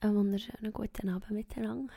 Einen 0.00 0.14
wunderschönen 0.14 0.72
guten 0.72 1.08
Abend 1.08 1.32
miteinander. 1.32 1.92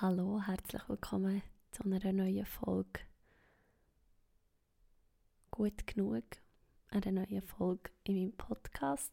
Hallo, 0.00 0.40
herzlich 0.40 0.80
willkommen 0.88 1.42
zu 1.72 1.84
einer 1.84 2.10
neuen 2.10 2.46
Folge. 2.46 3.00
Gut 5.50 5.86
genug, 5.86 6.24
einer 6.88 7.12
neuen 7.12 7.42
Folge 7.42 7.90
in 8.04 8.14
meinem 8.14 8.32
Podcast. 8.32 9.12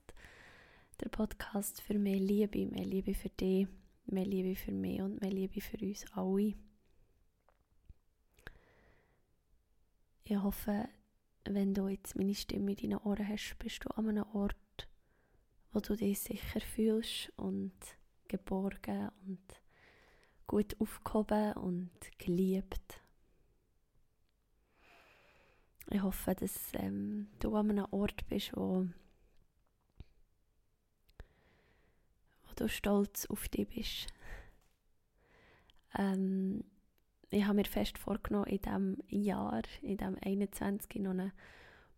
Der 1.02 1.10
Podcast 1.10 1.82
für 1.82 1.96
mehr 1.96 2.22
Liebe, 2.22 2.68
mehr 2.68 2.86
Liebe 2.86 3.14
für 3.14 3.28
dich, 3.28 3.68
mehr 4.06 4.26
Liebe 4.26 4.56
für 4.56 4.72
mich 4.72 5.02
und 5.02 5.20
mehr 5.20 5.32
Liebe 5.32 5.60
für 5.60 5.78
uns 5.86 6.06
alle. 6.14 6.54
Ich 10.24 10.38
hoffe, 10.38 10.88
wenn 11.44 11.74
du 11.74 11.90
jetzt 11.90 12.16
meine 12.16 12.34
Stimme 12.34 12.72
in 12.72 12.92
deinen 12.92 13.00
Ohren 13.00 13.28
hast, 13.28 13.58
bist 13.60 13.84
du 13.84 13.90
an 13.90 14.08
einem 14.08 14.26
Ort, 14.32 14.56
wo 15.76 15.82
du 15.82 15.94
dich 15.94 16.22
sicher 16.22 16.62
fühlst 16.62 17.34
und 17.36 17.74
geborgen 18.30 19.12
und 19.28 19.42
gut 20.48 20.80
aufgehoben 20.80 21.52
und 21.54 21.92
geliebt. 22.18 23.02
Ich 25.92 26.02
hoffe, 26.02 26.34
dass 26.34 26.72
ähm, 26.76 27.28
du 27.40 27.54
an 27.58 27.72
einem 27.72 27.88
Ort 27.92 28.26
bist, 28.28 28.56
wo, 28.56 28.88
wo 32.44 32.54
du 32.56 32.70
stolz 32.70 33.26
auf 33.26 33.50
dich 33.50 33.68
bist. 33.68 34.08
Ähm, 35.98 36.64
ich 37.32 37.44
habe 37.44 37.56
mir 37.56 37.66
fest 37.66 37.98
vorgenommen, 37.98 38.48
in 38.48 38.62
diesem 38.62 38.98
Jahr, 39.10 39.62
in 39.82 39.98
diesem 39.98 40.18
21. 40.24 41.02
noch 41.02 41.12
eine 41.12 41.34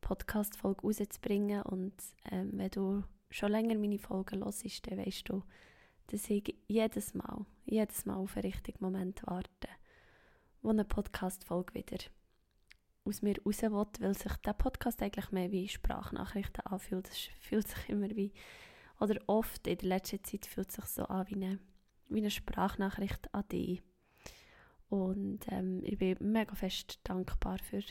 Podcast-Folge 0.02 0.82
rauszubringen. 0.82 1.62
Und 1.62 1.94
ähm, 2.32 2.50
wenn 2.54 2.72
du 2.72 3.04
schon 3.30 3.52
länger 3.52 3.76
meine 3.76 3.99
Folgen 3.99 4.44
hörst, 4.44 4.90
dann 4.90 4.99
weißt 4.99 5.30
du, 5.30 5.44
dass 6.08 6.30
ich 6.30 6.56
jedes 6.67 7.14
Mal, 7.14 7.45
jedes 7.66 8.06
Mal 8.06 8.16
auf 8.16 8.36
einen 8.36 8.45
richtigen 8.45 8.84
Moment 8.84 9.22
warte, 9.25 9.67
wo 10.61 10.69
eine 10.69 10.86
Podcast-Folge 10.86 11.73
wieder 11.73 11.97
aus 13.03 13.22
mir 13.22 13.36
raus 13.44 13.61
will, 13.61 13.72
weil 14.00 14.17
sich 14.17 14.36
der 14.38 14.53
Podcast 14.53 15.02
eigentlich 15.02 15.31
mehr 15.31 15.52
wie 15.52 15.67
Sprachnachrichten 15.67 16.66
anfühlt. 16.66 17.09
Es 17.09 17.30
fühlt 17.39 17.67
sich 17.67 17.89
immer 17.89 18.09
wie, 18.09 18.34
oder 19.00 19.19
oft 19.28 19.67
in 19.67 19.78
der 19.78 19.89
letzten 19.89 20.23
Zeit 20.23 20.45
fühlt 20.45 20.69
es 20.69 20.75
sich 20.75 20.86
so 20.86 21.03
an 21.06 21.28
wie 21.28 21.36
eine, 21.36 21.59
wie 22.09 22.19
eine 22.19 22.31
Sprachnachricht 22.31 23.34
an 23.34 23.47
dich. 23.50 23.81
Und 24.89 25.39
ähm, 25.52 25.84
ich 25.84 25.97
bin 25.97 26.17
mega 26.19 26.56
fest 26.56 27.00
dankbar 27.03 27.59
für, 27.59 27.84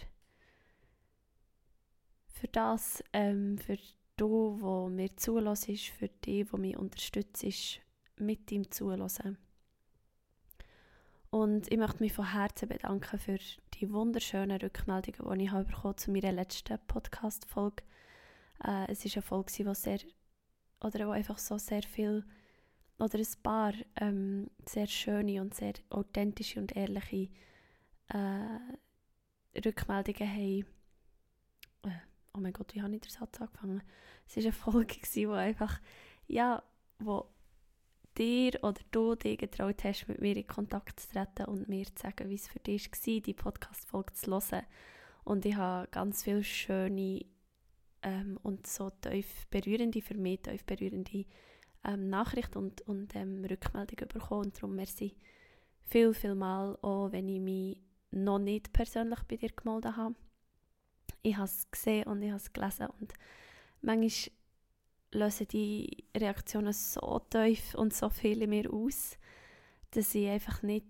für 2.33 2.49
das, 2.49 3.05
ähm, 3.13 3.59
für 3.59 3.79
du, 4.17 4.61
wo 4.61 4.89
mir 4.89 5.17
zulässt, 5.17 5.67
für 5.67 6.09
dich, 6.09 6.53
wo 6.53 6.57
mich 6.57 6.77
unterstützt, 6.77 7.81
mit 8.17 8.51
ihm 8.51 8.71
zulassen. 8.71 9.39
Und 11.31 11.71
ich 11.71 11.77
möchte 11.77 12.03
mich 12.03 12.13
von 12.13 12.33
Herzen 12.33 12.69
bedanken 12.69 13.19
für 13.19 13.39
die 13.75 13.93
wunderschönen 13.93 14.61
Rückmeldungen, 14.61 15.39
die 15.39 15.45
ich 15.45 15.51
habe 15.51 15.97
zu 15.97 16.11
meiner 16.11 16.33
letzten 16.33 16.79
Podcast-Folge. 16.87 17.83
Äh, 18.65 18.91
es 18.91 19.05
ist 19.05 19.17
eine 19.17 19.23
Folge, 19.23 19.53
die 19.53 19.75
sehr, 19.75 19.99
oder 20.83 21.07
wo 21.07 21.11
einfach 21.11 21.39
so 21.39 21.59
sehr 21.59 21.83
viel, 21.83 22.25
oder 22.99 23.19
ein 23.19 23.43
paar 23.43 23.75
ähm, 23.97 24.51
sehr 24.65 24.87
schöne 24.87 25.43
und 25.43 25.53
sehr 25.55 25.75
authentische 25.91 26.59
und 26.59 26.75
ehrliche 26.75 27.29
äh, 28.09 29.61
Rückmeldungen 29.63 30.31
haben. 30.31 30.67
Äh, 31.83 32.16
oh 32.37 32.41
mein 32.41 32.53
Gott, 32.53 32.75
wie 32.75 32.83
habe 32.83 32.95
ich 32.95 33.01
den 33.01 33.11
Satz 33.11 33.41
angefangen? 33.41 33.83
Es 34.27 34.37
war 34.37 34.43
eine 34.43 34.53
Folge, 34.53 34.97
die 35.15 35.27
einfach, 35.27 35.81
ja, 36.27 36.63
wo 36.99 37.27
dir 38.17 38.59
oder 38.63 38.81
du 38.91 39.15
dich 39.15 39.39
getraut 39.39 39.85
hast, 39.85 40.09
mit 40.09 40.21
mir 40.21 40.37
in 40.37 40.47
Kontakt 40.47 41.01
zu 41.01 41.09
treten 41.11 41.47
und 41.47 41.69
mir 41.69 41.85
zu 41.87 42.03
sagen, 42.03 42.29
wie 42.29 42.35
es 42.35 42.49
für 42.49 42.61
dich 42.61 42.91
war, 42.91 43.21
die 43.21 43.35
Podcast-Folge 43.35 44.13
zu 44.15 44.31
hören. 44.31 44.67
Und 45.25 45.45
ich 45.45 45.57
habe 45.57 45.89
ganz 45.91 46.23
viele 46.23 46.45
schöne 46.45 47.27
ähm, 48.03 48.39
und 48.43 48.67
so 48.67 48.91
tief 48.91 49.47
berührende, 49.51 50.01
für 50.01 50.15
mich 50.15 50.41
tief 50.43 50.65
berührende 50.65 51.27
ähm, 51.85 52.09
Nachrichten 52.09 52.59
und, 52.59 52.81
und 52.83 53.15
ähm, 53.15 53.45
Rückmeldungen 53.45 54.09
bekommen. 54.09 54.47
Und 54.47 54.57
darum 54.57 54.77
merci 54.77 55.17
viel, 55.83 56.15
viel 56.15 56.35
Mal, 56.35 56.79
auch 56.83 57.13
wenn 57.13 57.29
ich 57.29 57.41
mich 57.41 57.79
noch 58.13 58.39
nicht 58.39 58.73
persönlich 58.73 59.21
bei 59.25 59.37
dir 59.37 59.51
gemeldet 59.51 59.97
habe. 59.97 60.15
Ich 61.27 61.37
habe 61.37 61.47
es 61.47 61.69
gesehen 61.73 62.05
und 62.05 62.23
ich 62.23 62.29
habe 62.29 62.37
es 62.37 62.53
gelesen 62.53 62.87
und 63.01 63.13
manchmal 63.81 64.33
lösen 65.11 65.49
die 65.49 66.05
Reaktionen 66.17 66.73
so 66.73 67.21
tief 67.29 67.75
und 67.75 67.93
so 67.93 68.09
viel 68.11 68.43
in 68.43 68.51
mir 68.51 68.73
aus, 68.73 69.19
dass 69.91 70.15
ich 70.15 70.29
einfach 70.29 70.63
nicht, 70.63 70.87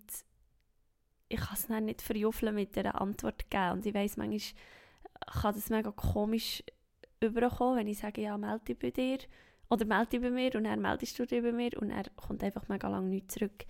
ich 1.30 1.40
kann 1.40 1.54
es 1.54 1.68
nicht 1.70 2.02
verjuffeln 2.02 2.54
mit 2.54 2.76
einer 2.76 3.00
Antwort 3.00 3.48
geben. 3.48 3.72
Und 3.72 3.86
ich 3.86 3.94
weiss, 3.94 4.18
manchmal 4.18 4.60
kann 5.40 5.54
das 5.54 5.70
mega 5.70 5.90
komisch 5.90 6.62
überkommen, 7.20 7.78
wenn 7.78 7.88
ich 7.88 8.00
sage, 8.00 8.20
ja, 8.20 8.36
melde 8.36 8.74
dich 8.74 8.78
bei 8.78 8.90
dir 8.90 9.18
oder 9.70 9.86
melde 9.86 10.10
dich 10.10 10.20
bei 10.20 10.30
mir 10.30 10.54
und 10.54 10.64
dann 10.64 10.82
meldest 10.82 11.18
du 11.18 11.24
dich 11.24 11.42
bei 11.42 11.52
mir 11.52 11.70
und 11.80 11.88
er 11.88 12.10
kommt 12.10 12.44
einfach 12.44 12.68
mega 12.68 12.88
lange 12.88 13.08
nicht 13.08 13.32
zurück. 13.32 13.64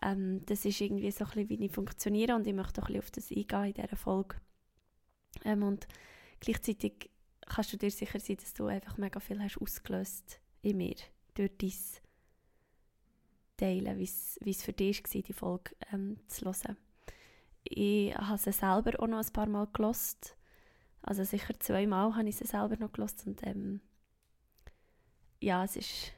Ähm, 0.00 0.46
das 0.46 0.64
ist 0.64 0.80
irgendwie 0.80 1.10
so 1.10 1.24
ein 1.24 1.30
bisschen, 1.30 1.48
wie 1.48 1.64
ich 1.64 1.72
funktioniere 1.72 2.36
und 2.36 2.46
ich 2.46 2.54
möchte 2.54 2.82
ein 2.82 2.86
bisschen 2.86 3.00
auf 3.00 3.10
das 3.10 3.32
eingehen 3.32 3.64
in 3.64 3.74
dieser 3.74 3.96
Folge. 3.96 4.36
Ähm, 5.44 5.62
und 5.62 5.86
gleichzeitig 6.40 7.10
kannst 7.46 7.72
du 7.72 7.76
dir 7.76 7.90
sicher 7.90 8.20
sein, 8.20 8.36
dass 8.36 8.54
du 8.54 8.66
einfach 8.66 8.96
mega 8.96 9.20
viel 9.20 9.42
hast 9.42 9.58
ausgelöst 9.58 10.40
in 10.62 10.78
mir 10.78 10.96
durch 11.34 11.50
dein 11.58 11.72
Teilen, 13.56 13.98
wie 13.98 14.50
es 14.50 14.62
für 14.62 14.72
dich 14.72 15.02
war, 15.02 15.22
die 15.22 15.32
Folge 15.32 15.76
ähm, 15.92 16.18
zu 16.28 16.44
hören. 16.44 16.76
Ich 17.64 18.14
habe 18.14 18.38
sie 18.38 18.52
selber 18.52 19.00
auch 19.00 19.06
noch 19.06 19.24
ein 19.24 19.32
paar 19.32 19.46
Mal 19.46 19.68
gelost. 19.72 20.36
Also 21.02 21.24
sicher 21.24 21.58
zweimal 21.60 22.14
habe 22.16 22.28
ich 22.28 22.36
sie 22.36 22.46
selber 22.46 22.76
noch 22.76 22.92
gelost 22.92 23.26
und 23.26 23.46
ähm, 23.46 23.80
ja, 25.40 25.62
es 25.64 25.76
ist, 25.76 26.12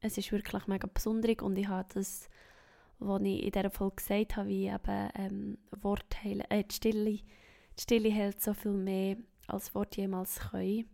es 0.00 0.18
ist 0.18 0.32
wirklich 0.32 0.66
mega 0.66 0.88
besonders 0.92 1.36
und 1.40 1.56
ich 1.56 1.68
habe 1.68 1.88
das, 1.94 2.28
was 2.98 3.22
ich 3.22 3.44
in 3.44 3.52
dieser 3.52 3.70
Folge 3.70 3.96
gesagt 3.96 4.36
habe, 4.36 4.48
wie 4.48 4.66
eben 4.66 5.10
ähm, 5.14 5.58
Wortteile, 5.70 6.44
äh, 6.50 6.64
die 6.64 6.74
Stille, 6.74 7.18
die 7.78 7.82
Stille 7.82 8.10
hält 8.10 8.42
so 8.42 8.54
viel 8.54 8.72
mehr 8.72 9.16
als 9.46 9.74
Wort 9.74 9.96
jemals 9.96 10.38
können, 10.50 10.88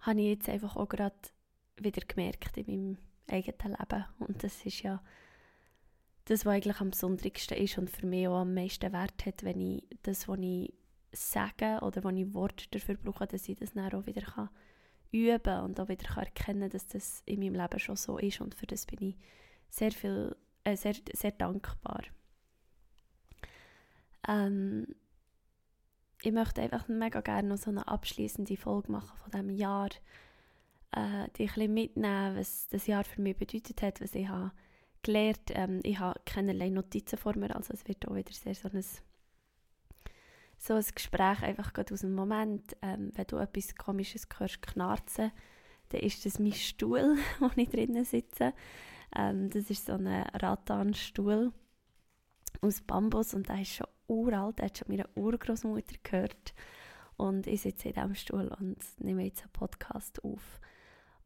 habe 0.00 0.20
ich 0.20 0.26
jetzt 0.26 0.48
einfach 0.48 0.76
auch 0.76 0.88
gerade 0.88 1.16
wieder 1.76 2.02
gemerkt 2.06 2.56
in 2.56 2.66
meinem 2.66 2.98
eigenen 3.28 3.76
Leben. 3.78 4.04
Und 4.18 4.42
das 4.42 4.64
ist 4.64 4.82
ja 4.82 5.02
das, 6.26 6.44
was 6.44 6.54
eigentlich 6.54 6.80
am 6.80 6.90
besondersten 6.90 7.58
ist 7.58 7.78
und 7.78 7.90
für 7.90 8.06
mich 8.06 8.28
auch 8.28 8.40
am 8.40 8.54
meisten 8.54 8.92
Wert 8.92 9.26
hat, 9.26 9.42
wenn 9.44 9.60
ich 9.60 9.84
das, 10.02 10.28
was 10.28 10.38
ich 10.40 10.72
sage 11.12 11.78
oder 11.82 12.02
wenn 12.04 12.16
ich 12.16 12.34
Worte 12.34 12.66
dafür 12.70 12.96
brauche, 12.96 13.26
dass 13.26 13.48
ich 13.48 13.56
das 13.56 13.72
dann 13.72 13.92
auch 13.92 14.06
wieder 14.06 14.22
kann 14.22 14.48
üben 15.10 15.42
kann 15.42 15.64
und 15.64 15.78
auch 15.78 15.88
wieder 15.88 16.08
kann 16.08 16.24
erkennen 16.24 16.68
dass 16.70 16.88
das 16.88 17.22
in 17.24 17.40
meinem 17.40 17.54
Leben 17.54 17.78
schon 17.78 17.96
so 17.96 18.18
ist. 18.18 18.40
Und 18.40 18.54
für 18.54 18.66
das 18.66 18.86
bin 18.86 19.10
ich 19.10 19.16
sehr, 19.68 19.92
viel, 19.92 20.34
äh, 20.64 20.76
sehr, 20.76 20.94
sehr 21.12 21.32
dankbar. 21.32 22.02
Ähm, 24.28 24.86
ich 26.22 26.32
möchte 26.32 26.62
einfach 26.62 26.88
mega 26.88 27.20
gerne 27.20 27.48
noch 27.48 27.58
so 27.58 27.70
eine 27.70 27.86
abschließende 27.86 28.56
Folge 28.56 28.90
machen 28.90 29.16
von 29.18 29.30
diesem 29.30 29.50
Jahr. 29.50 29.90
Äh, 30.92 31.28
die 31.36 31.42
ein 31.42 31.46
bisschen 31.54 31.74
mitnehmen, 31.74 32.36
was 32.36 32.68
das 32.68 32.86
Jahr 32.86 33.04
für 33.04 33.20
mich 33.20 33.36
bedeutet 33.36 33.82
hat, 33.82 34.00
was 34.00 34.14
ich 34.14 34.28
habe 34.28 34.52
gelernt. 35.02 35.50
Ähm, 35.50 35.80
ich 35.82 35.98
habe 35.98 36.20
keinerlei 36.24 36.70
Notizen 36.70 37.18
vor 37.18 37.36
mir, 37.36 37.54
also 37.54 37.74
es 37.74 37.86
wird 37.88 38.06
auch 38.06 38.14
wieder 38.14 38.32
sehr 38.32 38.54
so 38.54 38.68
ein, 38.68 38.84
so 40.56 40.74
ein 40.74 40.84
Gespräch 40.94 41.42
einfach 41.42 41.72
gerade 41.72 41.92
aus 41.92 42.00
dem 42.00 42.14
Moment. 42.14 42.76
Ähm, 42.80 43.10
wenn 43.14 43.26
du 43.26 43.36
etwas 43.36 43.74
Komisches 43.74 44.28
hörst, 44.38 44.62
knarzen, 44.62 45.32
dann 45.88 46.00
ist 46.00 46.24
das 46.24 46.38
mein 46.38 46.52
Stuhl, 46.52 47.16
wo 47.40 47.50
ich 47.56 47.68
drinnen 47.68 48.04
sitze. 48.04 48.54
Ähm, 49.16 49.50
das 49.50 49.70
ist 49.70 49.86
so 49.86 49.94
ein 49.94 50.06
Rattanstuhl 50.06 51.52
aus 52.60 52.80
Bambus 52.80 53.34
und 53.34 53.48
der 53.48 53.60
ist 53.60 53.74
schon 53.74 53.86
uralt, 54.06 54.58
der 54.58 54.66
hat 54.66 54.78
schon 54.78 54.88
meine 54.88 55.08
Urgroßmutter 55.14 55.96
gehört. 56.02 56.54
Und 57.16 57.46
ich 57.46 57.62
sitze 57.62 57.88
in 57.88 57.94
diesem 57.94 58.14
Stuhl 58.14 58.48
und 58.58 58.78
nehme 58.98 59.24
jetzt 59.24 59.42
einen 59.42 59.52
Podcast 59.52 60.22
auf. 60.24 60.60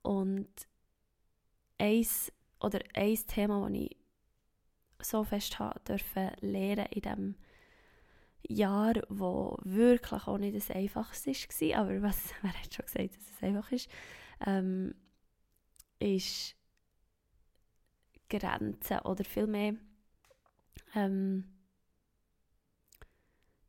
Und 0.02 0.48
eins, 1.78 2.32
oder 2.60 2.80
ein 2.94 3.18
Thema, 3.26 3.68
das 3.68 3.78
ich 3.78 3.96
so 5.00 5.24
fest 5.24 5.58
habe 5.58 5.80
dürfen 5.80 6.30
lernen 6.40 6.86
in 6.90 7.02
diesem 7.02 7.34
Jahr, 8.48 8.94
wo 9.08 9.56
wirklich 9.62 10.26
auch 10.26 10.38
nicht 10.38 10.56
das 10.56 10.70
Einfachste 10.70 11.30
war, 11.30 11.80
aber 11.80 12.02
was, 12.02 12.34
wer 12.42 12.52
hat 12.52 12.74
schon 12.74 12.86
gesagt, 12.86 13.16
dass 13.16 13.30
es 13.36 13.42
einfach 13.42 13.72
ist, 13.72 13.88
ähm, 14.46 14.94
ist 15.98 16.56
Grenzen 18.28 19.00
oder 19.00 19.24
vielmehr 19.24 19.74
ähm, 20.94 21.44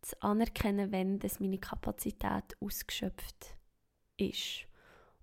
zu 0.01 0.21
anerkennen, 0.21 0.91
wenn 0.91 1.19
das 1.19 1.39
meine 1.39 1.59
Kapazität 1.59 2.55
ausgeschöpft 2.59 3.57
ist. 4.17 4.65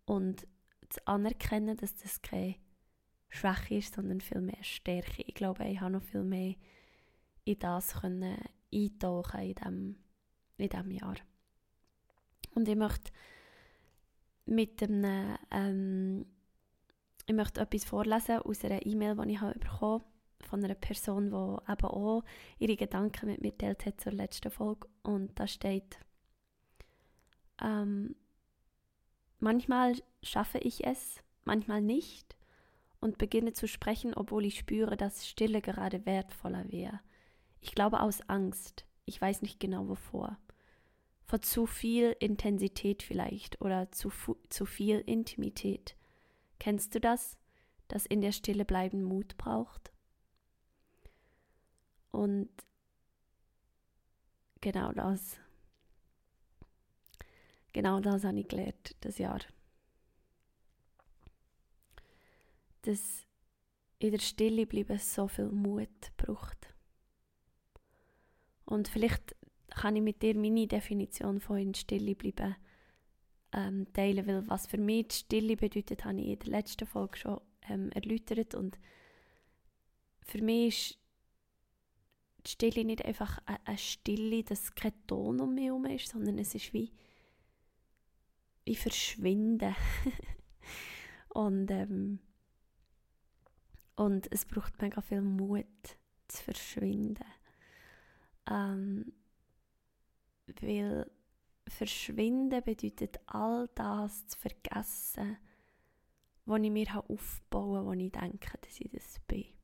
Und 0.05 0.47
zu 0.89 1.07
anerkennen, 1.07 1.77
dass 1.77 1.95
das 1.97 2.23
keine 2.23 2.57
Schwäche 3.29 3.77
ist, 3.77 3.95
sondern 3.95 4.21
viel 4.21 4.41
mehr 4.41 4.63
Stärke. 4.63 5.23
Ich 5.27 5.35
glaube, 5.35 5.67
ich 5.67 5.81
habe 5.81 5.93
noch 5.93 6.03
viel 6.03 6.23
mehr 6.23 6.55
in 7.45 7.59
das 7.59 8.01
können 8.01 8.37
eintauchen 8.73 9.41
in 9.41 9.55
diesem 9.55 9.97
in 10.59 10.69
diesem 10.69 10.91
Jahr. 10.91 11.17
Und 12.55 12.69
ich 12.69 12.77
möchte 12.77 13.13
mit 14.47 14.83
einem, 14.83 15.37
ähm, 15.51 16.27
ich 17.27 17.35
möchte 17.35 17.61
etwas 17.61 17.85
vorlesen 17.85 18.39
aus 18.39 18.65
einer 18.65 18.85
E-Mail, 18.87 19.17
die 19.17 19.33
ich 19.33 19.41
habe 19.41 19.59
bekommen 19.59 20.05
von 20.43 20.63
einer 20.65 20.75
Person, 20.75 21.31
die 21.31 21.73
eben 21.73 21.87
auch 21.87 22.23
ihre 22.59 22.77
Gedanken 22.77 23.27
mit 23.27 23.41
mir 23.41 23.57
teilt 23.57 23.87
hat 23.87 24.01
zur 24.01 24.13
letzten 24.13 24.51
Folge. 24.51 24.89
Und 25.03 25.39
da 25.39 25.47
steht, 25.47 25.99
ähm, 27.63 28.17
manchmal 29.39 29.95
schaffe 30.23 30.59
ich 30.59 30.87
es, 30.87 31.23
manchmal 31.45 31.81
nicht 31.81 32.37
und 33.01 33.19
beginne 33.19 33.53
zu 33.53 33.69
sprechen, 33.69 34.15
obwohl 34.15 34.45
ich 34.45 34.59
spüre, 34.59 34.97
dass 34.97 35.27
Stille 35.27 35.61
gerade 35.61 36.07
wertvoller 36.07 36.71
wäre. 36.71 37.01
Ich 37.61 37.75
glaube 37.75 38.01
aus 38.01 38.21
Angst, 38.29 38.87
ich 39.05 39.21
weiß 39.21 39.43
nicht 39.43 39.61
genau 39.61 39.89
wovor. 39.89 40.39
Vor 41.25 41.43
zu 41.43 41.67
viel 41.67 42.15
Intensität 42.21 43.03
vielleicht 43.03 43.61
oder 43.61 43.91
zu, 43.91 44.11
zu 44.49 44.65
viel 44.65 45.01
Intimität. 45.01 45.97
Kennst 46.59 46.95
du 46.95 47.01
das, 47.01 47.37
das 47.89 48.07
in 48.07 48.21
der 48.21 48.33
Stille 48.33 48.65
bleiben 48.65 49.03
Mut 49.03 49.37
braucht? 49.37 49.93
Und 52.11 52.49
genau 54.61 54.93
das, 54.93 55.39
genau 57.73 58.01
das 58.01 58.25
habe 58.25 58.41
ich 58.41 58.49
gelernt, 58.49 58.97
das 59.01 59.19
Jahr. 59.19 59.41
Dass 62.83 63.27
in 63.99 64.13
der 64.13 64.21
Stille 64.21 64.67
bleiben 64.67 64.99
so 64.99 65.29
viel 65.29 65.49
Mut 65.49 66.17
braucht. 66.17 66.75
Und 68.65 68.89
vielleicht 68.89 69.35
kann 69.69 69.97
ich 69.97 70.03
mit 70.03 70.23
dir 70.23 70.35
meine 70.37 70.67
Definition 70.67 71.41
von 71.41 71.59
in 71.59 71.75
Stille 71.75 72.15
bleiben 72.15 72.57
ähm, 73.53 73.87
teilen, 73.93 74.27
weil 74.27 74.49
was 74.49 74.67
für 74.67 74.79
mich 74.79 75.09
die 75.09 75.15
Stille 75.15 75.57
bedeutet, 75.57 76.05
habe 76.05 76.21
ich 76.21 76.27
in 76.29 76.39
der 76.39 76.49
letzten 76.49 76.87
Folge 76.87 77.17
schon 77.17 77.41
ähm, 77.69 77.91
erläutert 77.93 78.55
und 78.55 78.79
für 80.21 80.43
mich 80.43 80.91
ist 80.91 81.06
die 82.47 82.53
Stille 82.53 82.85
nicht 82.85 83.05
einfach 83.05 83.39
eine 83.47 83.79
Stille, 83.79 84.45
dass 84.45 84.75
kein 84.75 84.93
Ton 85.07 85.41
um 85.41 85.55
mich 85.55 85.65
herum 85.65 85.85
ist, 85.87 86.09
sondern 86.09 86.39
es 86.39 86.55
ist 86.55 86.73
wie, 86.73 86.93
wie 88.65 88.77
Verschwinden. 88.77 89.75
und, 91.31 91.71
ähm, 91.71 92.21
und 93.97 94.33
es 94.33 94.45
braucht 94.45 94.81
mega 94.81 95.01
viel 95.01 95.23
Mut 95.23 95.67
zu 96.29 96.43
verschwinden. 96.45 97.25
Ähm, 98.49 99.13
weil 100.61 101.11
verschwinden 101.69 102.63
bedeutet 102.63 103.19
all 103.27 103.69
das 103.75 104.29
zu 104.29 104.39
vergessen, 104.39 105.37
was 106.45 106.61
ich 106.63 106.71
mir 106.71 107.05
aufbauen 107.09 107.77
habe, 107.79 107.87
wo 107.87 107.93
ich 107.93 108.13
denke, 108.13 108.57
dass 108.61 108.81
ich 108.81 108.91
das 108.91 109.19
bin. 109.27 109.56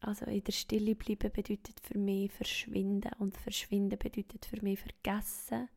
Also 0.00 0.26
in 0.26 0.44
der 0.44 0.52
Stille 0.52 0.94
bleiben 0.94 1.32
bedeutet 1.32 1.80
für 1.80 1.98
mich 1.98 2.30
verschwinden 2.32 3.12
und 3.18 3.36
verschwinden 3.36 3.98
bedeutet 3.98 4.46
für 4.46 4.62
mich 4.62 4.78
vergessen. 4.78 5.68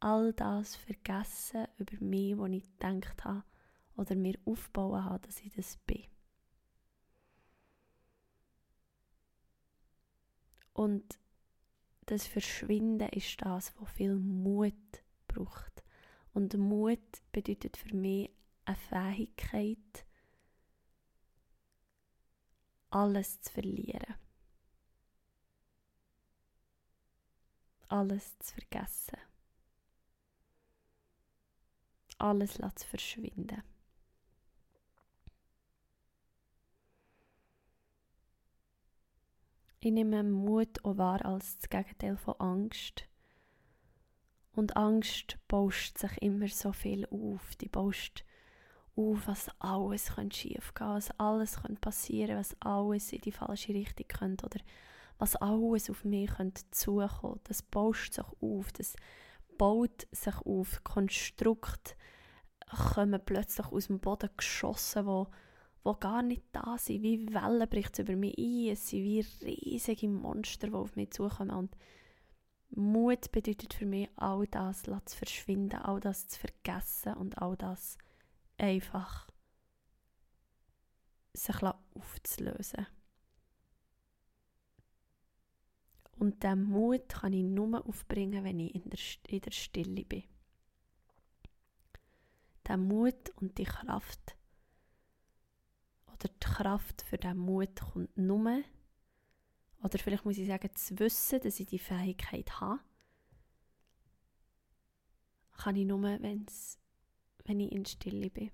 All 0.00 0.32
das 0.32 0.76
vergessen 0.76 1.66
über 1.78 2.02
mich, 2.02 2.38
was 2.38 2.50
ich 2.50 2.64
gedacht 2.78 3.24
habe 3.24 3.44
oder 3.96 4.14
mir 4.14 4.38
aufbauen 4.44 5.04
habe, 5.04 5.26
dass 5.26 5.40
ich 5.40 5.52
das 5.52 5.76
bin. 5.78 6.04
Und 10.72 11.18
das 12.06 12.26
Verschwinden 12.26 13.08
ist 13.10 13.42
das, 13.42 13.74
was 13.78 13.90
viel 13.90 14.14
Mut 14.14 14.72
braucht. 15.26 15.84
Und 16.32 16.56
Mut 16.56 17.00
bedeutet 17.32 17.76
für 17.76 17.94
mich 17.94 18.30
eine 18.64 18.76
Fähigkeit, 18.76 20.06
alles 22.90 23.40
zu 23.40 23.52
verlieren. 23.52 24.14
Alles 27.88 28.38
zu 28.38 28.54
vergessen. 28.54 29.18
Alles 32.18 32.54
zu 32.54 32.86
verschwinden. 32.86 33.62
Ich 39.80 39.92
nehme 39.92 40.24
Mut 40.24 40.84
auch 40.84 40.98
wahr 40.98 41.24
als 41.24 41.58
das 41.58 41.70
Gegenteil 41.70 42.16
von 42.16 42.34
Angst. 42.40 43.08
Und 44.52 44.76
Angst 44.76 45.38
bauscht 45.46 45.98
sich 45.98 46.20
immer 46.20 46.48
so 46.48 46.72
viel 46.72 47.06
auf. 47.06 47.54
Die 47.56 47.68
bauscht 47.68 48.24
auf, 48.98 49.26
was 49.26 49.48
alles 49.60 50.10
schief 50.30 50.74
gehen 50.74 50.88
was 50.88 51.10
alles 51.18 51.60
passieren 51.80 52.28
könnte, 52.28 52.38
was 52.38 52.56
alles 52.60 53.12
in 53.12 53.20
die 53.20 53.32
falsche 53.32 53.74
Richtung 53.74 54.08
könnte 54.08 54.46
oder 54.46 54.60
was 55.18 55.36
alles 55.36 55.90
auf 55.90 56.04
mich 56.04 56.30
könnte 56.30 56.62
zukommen. 56.70 57.40
Das 57.44 57.62
bauscht 57.62 58.14
sich 58.14 58.26
auf, 58.40 58.72
das 58.72 58.96
baut 59.56 60.06
sich 60.12 60.36
auf. 60.44 60.82
Konstrukt 60.84 61.96
kommen 62.94 63.20
plötzlich 63.24 63.66
aus 63.66 63.86
dem 63.86 64.00
Boden 64.00 64.30
geschossen, 64.36 65.06
wo 65.06 65.28
die 65.84 66.00
gar 66.00 66.22
nicht 66.22 66.42
da 66.52 66.76
sind. 66.78 67.02
Wie 67.02 67.32
Wellen 67.32 67.68
bricht 67.68 67.94
es 67.94 68.00
über 68.00 68.16
mich 68.16 68.36
ein. 68.38 68.72
Es 68.72 68.88
sind 68.88 69.04
wie 69.04 69.24
riesige 69.42 70.08
Monster, 70.08 70.68
die 70.68 70.74
auf 70.74 70.96
mich 70.96 71.10
zukommen. 71.12 71.50
Und 71.50 71.76
Mut 72.70 73.32
bedeutet 73.32 73.74
für 73.74 73.86
mich, 73.86 74.08
all 74.16 74.46
das 74.46 74.82
zu 74.82 75.16
verschwinden, 75.16 75.80
all 75.80 76.00
das 76.00 76.28
zu 76.28 76.38
vergessen 76.38 77.14
und 77.14 77.38
all 77.38 77.56
das 77.56 77.96
einfach 78.58 79.28
sich 81.34 81.62
aufzulösen. 81.62 82.86
Und 86.18 86.42
diesen 86.42 86.64
Mut 86.64 87.08
kann 87.08 87.32
ich 87.32 87.44
nur 87.44 87.86
aufbringen, 87.86 88.42
wenn 88.42 88.58
ich 88.58 88.74
in 88.74 88.90
der, 88.90 88.98
in 89.28 89.40
der 89.40 89.52
Stille 89.52 90.04
bin. 90.04 90.24
Der 92.66 92.76
Mut 92.76 93.30
und 93.36 93.56
die 93.56 93.64
Kraft 93.64 94.36
oder 96.08 96.28
die 96.28 96.40
Kraft 96.40 97.02
für 97.02 97.18
diesen 97.18 97.38
Mut 97.38 97.80
kommt 97.80 98.16
nur, 98.16 98.62
oder 99.80 99.98
vielleicht 99.98 100.24
muss 100.24 100.38
ich 100.38 100.48
sagen, 100.48 100.74
zu 100.74 100.98
wissen, 100.98 101.40
dass 101.40 101.60
ich 101.60 101.68
die 101.68 101.78
Fähigkeit 101.78 102.60
habe, 102.60 102.80
kann 105.52 105.76
ich 105.76 105.86
nur, 105.86 106.02
wenn's, 106.02 106.78
wenn 107.48 107.60
ich 107.60 107.72
in 107.72 107.84
Stille 107.86 108.30
bin. 108.30 108.50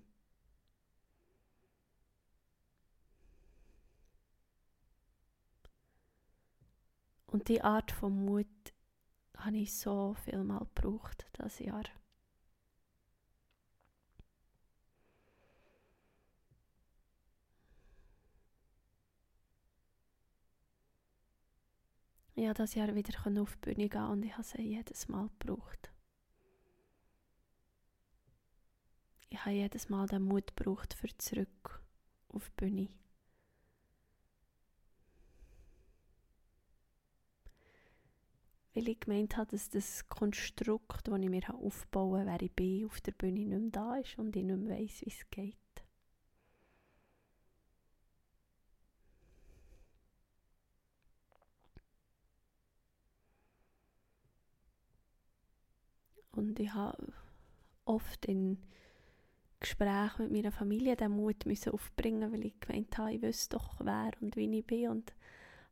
Und 7.26 7.48
die 7.48 7.62
Art 7.62 7.90
von 7.90 8.24
Mut 8.24 8.46
habe 9.36 9.56
ich 9.56 9.76
so 9.76 10.14
viel 10.24 10.44
mal 10.44 10.60
gebraucht 10.60 11.26
das 11.32 11.58
Jahr. 11.58 11.84
ich 22.36 22.48
habe 22.48 22.58
das 22.58 22.74
Jahr 22.74 22.94
wieder 22.94 23.14
auf 23.40 23.56
die 23.56 23.74
Bühne 23.74 23.88
gehen 23.88 24.04
und 24.04 24.22
ich 24.22 24.32
habe 24.32 24.42
sie 24.42 24.60
jedes 24.60 25.08
Mal 25.08 25.30
gebraucht. 25.38 25.93
Ich 29.34 29.40
habe 29.44 29.56
jedes 29.56 29.88
Mal 29.88 30.06
den 30.06 30.22
Mut 30.22 30.56
gebraucht 30.56 30.94
für 30.94 31.08
zurück 31.18 31.82
auf 32.28 32.48
die 32.50 32.64
Bühne. 32.64 32.88
Weil 38.74 38.86
ich 38.86 39.00
gemeint 39.00 39.36
habe, 39.36 39.50
dass 39.50 39.68
das 39.70 40.08
Konstrukt, 40.08 41.08
das 41.08 41.20
ich 41.20 41.28
mir 41.28 41.52
aufbauen 41.52 42.20
habe, 42.20 42.30
wer 42.30 42.42
ich 42.42 42.52
bin, 42.52 42.86
auf 42.86 43.00
der 43.00 43.10
Bühne 43.10 43.40
nicht 43.40 43.48
mehr 43.48 43.70
da 43.72 43.96
ist 43.96 44.16
und 44.20 44.36
ich 44.36 44.44
nicht 44.44 44.56
mehr 44.56 44.78
weiss, 44.78 45.00
wie 45.00 45.10
es 45.10 45.28
geht. 45.30 45.56
Und 56.30 56.60
ich 56.60 56.72
habe 56.72 57.12
oft 57.84 58.26
in 58.26 58.58
Gesprächen 59.64 60.25
mit 60.25 60.33
meiner 60.33 60.52
Familie 60.52 60.94
den 60.94 61.12
Mut 61.12 61.47
müssen 61.47 61.73
aufbringen, 61.73 62.30
weil 62.33 62.44
ich 62.44 62.61
gemeint 62.61 62.97
habe, 62.99 63.14
ich 63.14 63.23
wüsste 63.23 63.56
doch, 63.56 63.76
wer 63.80 64.12
und 64.21 64.37
wie 64.37 64.59
ich 64.59 64.66
bin. 64.66 64.90
Und 64.90 65.14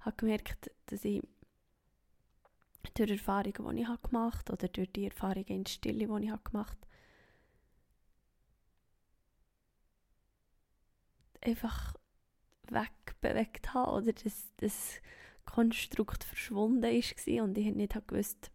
habe 0.01 0.17
gemerkt, 0.17 0.71
dass 0.87 1.05
ich 1.05 1.23
durch 2.95 3.11
Erfahrungen, 3.11 3.77
die 3.77 3.83
ich 3.83 4.03
gemacht 4.03 4.49
habe 4.49 4.53
oder 4.53 4.69
durch 4.69 4.91
die 4.93 5.05
Erfahrungen 5.05 5.47
in 5.47 5.65
der 5.65 5.71
Stille, 5.71 6.07
die 6.07 6.25
ich 6.27 6.45
gemacht 6.45 6.79
habe, 6.79 6.93
einfach 11.43 11.95
wegbewegt 12.69 13.75
habe 13.75 13.93
oder 13.93 14.13
das, 14.13 14.53
das 14.57 15.03
Konstrukt 15.45 16.25
verschwunden 16.25 16.85
ist 16.85 17.27
und 17.29 17.59
ich 17.59 17.75
nicht 17.75 18.07
gewusst, 18.07 18.51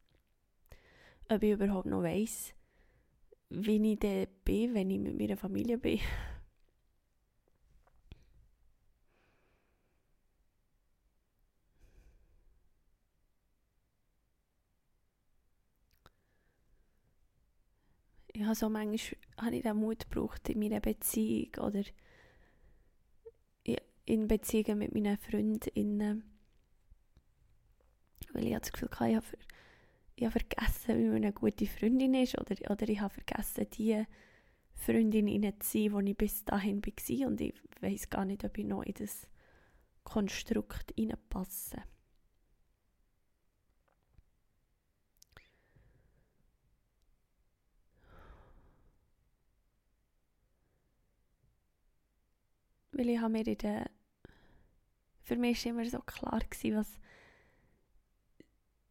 ob 1.29 1.43
ich 1.43 1.51
überhaupt 1.51 1.85
noch 1.85 2.01
weiss, 2.01 2.53
wie 3.49 3.93
ich 3.93 3.99
dann 3.99 4.27
bin, 4.45 4.73
wenn 4.73 4.89
ich 4.91 4.99
mit 4.99 5.17
meiner 5.17 5.37
Familie 5.37 5.77
bin. 5.77 5.99
Ich 18.27 18.43
habe 18.43 18.55
so 18.55 18.69
manchmal 18.69 19.17
habe 19.37 19.55
ich 19.57 19.63
den 19.63 19.75
Mut 19.77 20.09
gebraucht 20.09 20.47
in 20.49 20.59
meiner 20.59 20.79
Beziehung 20.79 21.49
oder 21.59 21.83
in 24.05 24.27
Beziehungen 24.27 24.79
mit 24.79 24.93
meinen 24.93 25.17
Freundinnen. 25.17 26.23
Weil 28.33 28.47
ich 28.47 28.53
das 28.57 28.71
Gefühl 28.71 28.89
hatte, 28.91 29.09
ich 29.09 29.15
habe, 29.17 29.25
ich 30.17 30.25
habe 30.25 30.39
vergessen, 30.39 30.97
wie 30.97 31.05
man 31.05 31.17
eine 31.17 31.31
gute 31.31 31.67
Freundin 31.67 32.15
ist. 32.15 32.37
Oder, 32.39 32.55
oder 32.71 32.89
ich 32.89 32.99
habe 32.99 33.13
vergessen, 33.13 33.67
die 33.77 34.03
Freundin 34.73 35.27
zu 35.59 35.89
sein, 35.89 36.05
die 36.05 36.11
ich 36.11 36.17
bis 36.17 36.43
dahin 36.43 36.81
war. 36.81 37.27
Und 37.27 37.39
ich 37.39 37.53
weiß 37.81 38.09
gar 38.09 38.25
nicht, 38.25 38.43
ob 38.43 38.57
ich 38.57 38.65
noch 38.65 38.81
in 38.81 38.93
das 38.95 39.27
Konstrukt 40.03 40.91
hineinpasse. 40.95 41.83
Weil 52.91 53.09
ich 53.09 53.19
habe 53.19 53.33
mir 53.33 53.45
in 53.45 53.57
der 53.57 53.91
für 55.21 55.35
mich 55.35 55.65
war 55.65 55.71
immer 55.71 55.85
so 55.85 55.99
klar, 55.99 56.39
was 56.63 56.99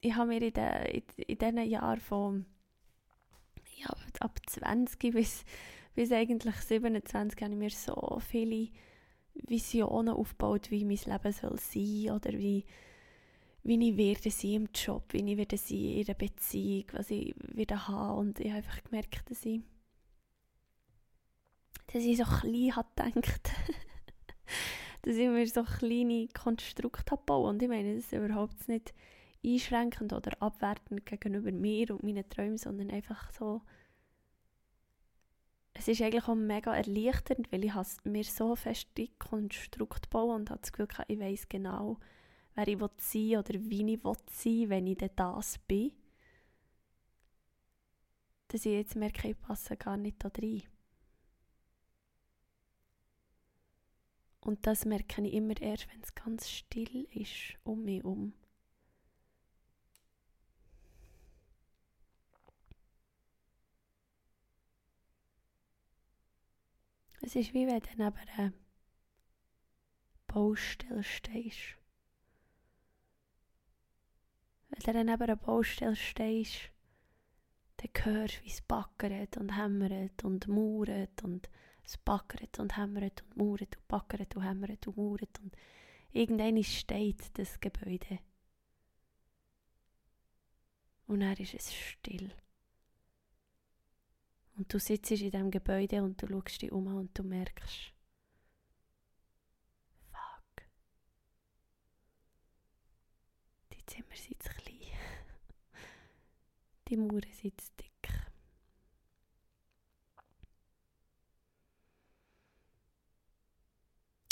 ich 0.07 0.15
habe 0.15 0.29
mir 0.29 0.43
in, 0.43 0.53
den, 0.53 0.87
in, 0.87 1.03
in 1.27 1.39
diesen 1.39 1.71
Jahren 1.71 2.01
von 2.01 2.47
ja, 3.77 3.91
ab 4.21 4.39
20 4.47 5.13
bis, 5.13 5.45
bis 5.95 6.13
eigentlich 6.13 6.55
27 6.55 7.41
habe 7.43 7.53
ich 7.53 7.59
mir 7.59 7.71
so 7.71 8.21
viele 8.27 8.69
Visionen 9.35 10.15
aufgebaut, 10.15 10.71
wie 10.71 10.85
mein 10.85 10.97
Leben 10.97 11.33
soll 11.33 11.59
sein 11.59 12.15
oder 12.15 12.33
wie, 12.33 12.65
wie 13.65 13.91
ich 13.91 13.97
werde 13.97 14.31
sein 14.31 14.53
im 14.53 14.69
Job, 14.75 15.13
wie 15.13 15.31
ich 15.31 15.37
werde 15.37 15.59
sein 15.59 15.79
in 15.79 16.05
der 16.05 16.15
Beziehung, 16.15 16.87
was 16.93 17.11
ich 17.11 17.35
werde 17.39 17.89
haben. 17.89 18.19
Und 18.19 18.41
ich 18.41 18.49
habe 18.49 18.59
einfach 18.59 18.83
gemerkt, 18.85 19.31
dass 19.31 19.45
ich 19.45 19.61
dass 21.93 22.03
ich 22.03 22.17
so 22.17 22.25
klein 22.25 22.77
habe 22.77 22.89
gedacht. 22.97 23.51
Dass 25.03 25.15
ich 25.15 25.29
mir 25.29 25.47
so 25.47 25.63
kleine 25.63 26.27
Konstrukte 26.29 27.17
bauen 27.17 27.51
und 27.51 27.63
ich 27.63 27.69
meine, 27.69 27.95
das 27.95 28.07
ist 28.07 28.13
überhaupt 28.13 28.67
nicht 28.67 28.93
einschränkend 29.47 30.12
oder 30.12 30.33
abwertend 30.43 31.07
gegenüber 31.07 31.53
mir 31.53 31.91
und 31.91 32.03
meinen 32.03 32.29
Träumen, 32.29 32.59
sondern 32.59 32.91
einfach 32.91 33.31
so 33.33 33.62
es 35.79 35.88
ist 35.88 36.00
eigentlich 36.00 36.26
auch 36.26 36.35
mega 36.35 36.75
erleichternd, 36.75 37.53
weil 37.53 37.65
ich 37.65 37.73
mir 38.05 38.25
so 38.25 38.57
feste 38.57 39.09
Konstrukte 39.19 40.09
bauen 40.09 40.41
und 40.41 40.50
habe 40.50 40.61
das 40.61 40.73
Gefühl, 40.73 40.88
ich 41.07 41.21
weiß 41.21 41.49
genau, 41.49 41.99
wer 42.55 42.67
ich 42.67 42.79
sein 42.79 43.23
will 43.23 43.38
oder 43.38 43.55
wie 43.55 43.93
ich 43.93 44.00
sein 44.03 44.61
will, 44.61 44.71
wenn 44.71 44.87
ich 44.87 44.97
dann 44.97 45.11
das 45.17 45.59
bin. 45.59 45.93
Dass 48.49 48.65
ich 48.65 48.73
jetzt 48.73 48.97
merke, 48.97 49.29
ich 49.29 49.38
passe 49.38 49.76
gar 49.76 49.97
nicht 49.97 50.25
da 50.25 50.31
rein. 50.41 50.62
Und 54.41 54.67
das 54.67 54.87
merke 54.87 55.23
ich 55.23 55.35
immer 55.35 55.61
erst, 55.61 55.93
wenn 55.93 56.00
es 56.00 56.15
ganz 56.15 56.49
still 56.49 57.07
ist 57.12 57.59
um 57.65 57.85
mich 57.85 58.03
herum. 58.03 58.33
Es 67.26 67.35
ist 67.35 67.54
wie 67.54 67.66
wenn 67.66 67.80
du 67.80 67.88
neben 67.97 68.16
einer 68.16 68.52
Baustelle 70.28 71.02
stehst. 71.02 71.76
Wenn 74.68 74.95
du 74.95 75.04
neben 75.04 75.23
einer 75.23 75.35
Baustelle 75.35 75.97
stehst, 75.97 76.71
dann 77.78 78.04
hörst 78.04 78.38
du, 78.38 78.45
wie 78.45 78.49
es 78.49 78.62
backert 78.62 79.38
und 79.38 79.56
hämmert 79.56 80.23
und 80.23 80.47
mauert 80.47 81.25
und 81.25 81.50
es 81.83 81.99
backert 81.99 82.61
und 82.61 82.76
hämmert 82.76 83.25
und 83.25 83.37
mauert 83.37 83.75
und 83.75 83.88
backert 83.88 84.37
und 84.37 84.42
hämmert 84.45 84.87
und 84.87 84.97
mauert 84.97 85.40
und 85.40 85.56
irgendwann 86.12 86.62
steht 86.62 87.37
das 87.37 87.59
Gebäude. 87.59 88.21
Und 91.09 91.21
dann 91.21 91.37
ist 91.38 91.54
es 91.54 91.75
still. 91.75 92.30
Und 94.57 94.73
du 94.73 94.79
sitzt 94.79 95.11
in 95.11 95.19
diesem 95.19 95.51
Gebäude 95.51 96.03
und 96.03 96.21
du 96.21 96.27
schaust 96.27 96.63
dich 96.63 96.73
um 96.73 96.87
und 96.87 97.17
du 97.19 97.23
merkst, 97.23 97.93
fuck, 100.11 100.63
die 103.73 103.85
Zimmer 103.85 104.17
sind 104.17 104.43
zu 104.43 104.51
klein. 104.51 104.77
Die 106.89 106.97
Mauern 106.97 107.23
sind 107.33 107.61
zu 107.61 107.71
dick. 107.81 107.91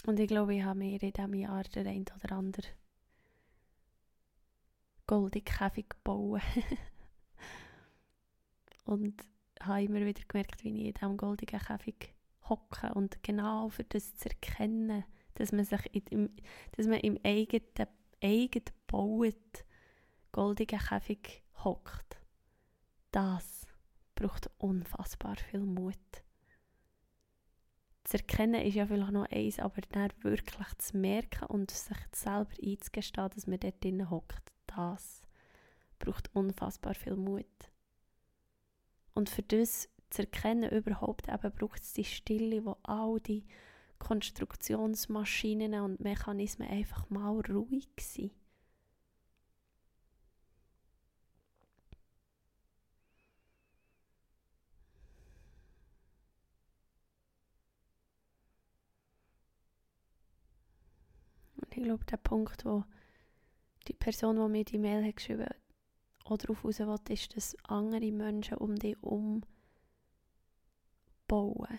Und 0.07 0.21
ich 0.21 0.29
glaube, 0.29 0.55
ich 0.55 0.63
habe 0.63 0.79
mir 0.79 0.93
in 0.93 0.99
diesem 1.13 1.35
Jahr 1.35 1.65
den 1.65 1.87
ein 1.87 2.05
oder 2.23 2.37
anderen 2.37 2.71
goldigen 5.07 5.45
Käfig 5.45 5.91
gebaut. 5.91 6.41
und 8.85 9.15
habe 9.67 9.83
immer 9.83 10.01
wieder 10.01 10.23
gemerkt, 10.27 10.63
wie 10.65 10.69
ich 10.69 10.87
in 10.89 10.95
diesem 10.95 11.17
goldigen 11.17 11.61
Käfig 11.61 12.15
hocke. 12.49 12.93
Und 12.95 13.23
genau 13.23 13.69
für 13.69 13.85
das 13.85 14.17
zu 14.17 14.29
erkennen, 14.29 15.05
dass 15.35 15.53
man 15.53 15.65
sich 15.65 16.11
in, 16.11 16.31
dass 16.73 16.87
man 16.87 17.01
im 17.01 17.19
eigenen, 17.25 17.89
eigenen 18.23 18.65
gebauten 18.65 19.65
goldigen 20.33 20.79
Käfig 20.79 21.43
hockt, 21.63 22.19
das 23.11 23.67
braucht 24.15 24.51
unfassbar 24.59 25.37
viel 25.37 25.61
Mut 25.61 25.99
zu 28.05 28.19
erkennen 28.19 28.61
ist 28.61 28.75
ja 28.75 28.87
vielleicht 28.87 29.13
noch 29.13 29.31
eins, 29.31 29.59
aber 29.59 29.81
dann 29.91 30.11
wirklich 30.21 30.79
zu 30.79 30.97
merken 30.97 31.47
und 31.47 31.71
sich 31.71 31.97
selber 32.13 32.51
einzugestehen, 32.63 33.31
dass 33.35 33.47
man 33.47 33.59
dort 33.59 33.83
drinnen 33.83 34.11
hockt, 34.11 34.53
das 34.67 35.23
braucht 35.99 36.35
unfassbar 36.35 36.95
viel 36.95 37.17
Mut. 37.17 37.47
Und 39.15 39.31
für 39.31 39.43
das 39.43 39.89
zu 40.11 40.23
erkennen 40.23 40.71
überhaupt 40.71 41.29
eben 41.29 41.53
braucht 41.53 41.83
es 41.83 41.93
die 41.93 42.05
Stille, 42.05 42.65
wo 42.65 42.77
all 42.83 43.21
die 43.21 43.45
Konstruktionsmaschinen 43.99 45.81
und 45.81 46.01
Mechanismen 46.01 46.69
einfach 46.69 47.09
mal 47.11 47.41
ruhig 47.41 47.89
sind. 47.99 48.33
ich 61.77 61.83
glaube, 61.83 62.05
der 62.05 62.17
Punkt, 62.19 62.65
wo 62.65 62.85
die 63.89 63.95
Person, 63.95 64.37
die 64.37 64.49
mir 64.49 64.65
die 64.65 64.79
Mail 64.79 65.05
hat 65.05 65.17
geschrieben 65.17 65.47
hat, 65.47 65.64
auch 66.25 66.39
darauf 66.39 66.65
raus 66.65 66.79
will, 66.81 66.99
ist, 67.11 67.37
dass 67.37 67.57
andere 67.65 68.11
Menschen 68.11 68.59
um 68.59 68.77
dich 68.77 68.97
herum 69.03 69.43
bauen. 71.29 71.79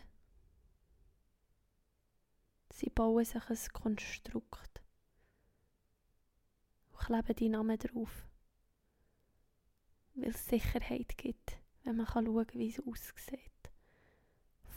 Sie 2.71 2.89
bauen 2.89 3.23
sich 3.25 3.49
ein 3.49 3.73
Konstrukt 3.73 4.81
und 6.91 6.99
kleben 6.99 7.35
die 7.35 7.49
Namen 7.49 7.77
drauf. 7.77 8.27
Weil 10.13 10.29
es 10.29 10.45
Sicherheit 10.47 11.17
gibt, 11.17 11.59
wenn 11.83 11.97
man 11.97 12.07
schauen 12.07 12.35
kann, 12.45 12.59
wie 12.59 12.69
es 12.69 12.79
aussieht. 12.85 13.39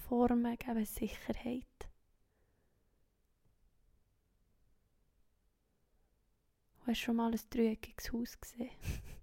Formen 0.08 0.56
geben 0.56 0.84
Sicherheit. 0.84 1.64
Hast 6.80 6.88
du 6.88 6.94
schon 6.94 7.16
mal 7.16 7.32
ein 7.32 7.40
dreieckiges 7.50 8.12
Haus 8.12 8.40
gesehen? 8.40 8.70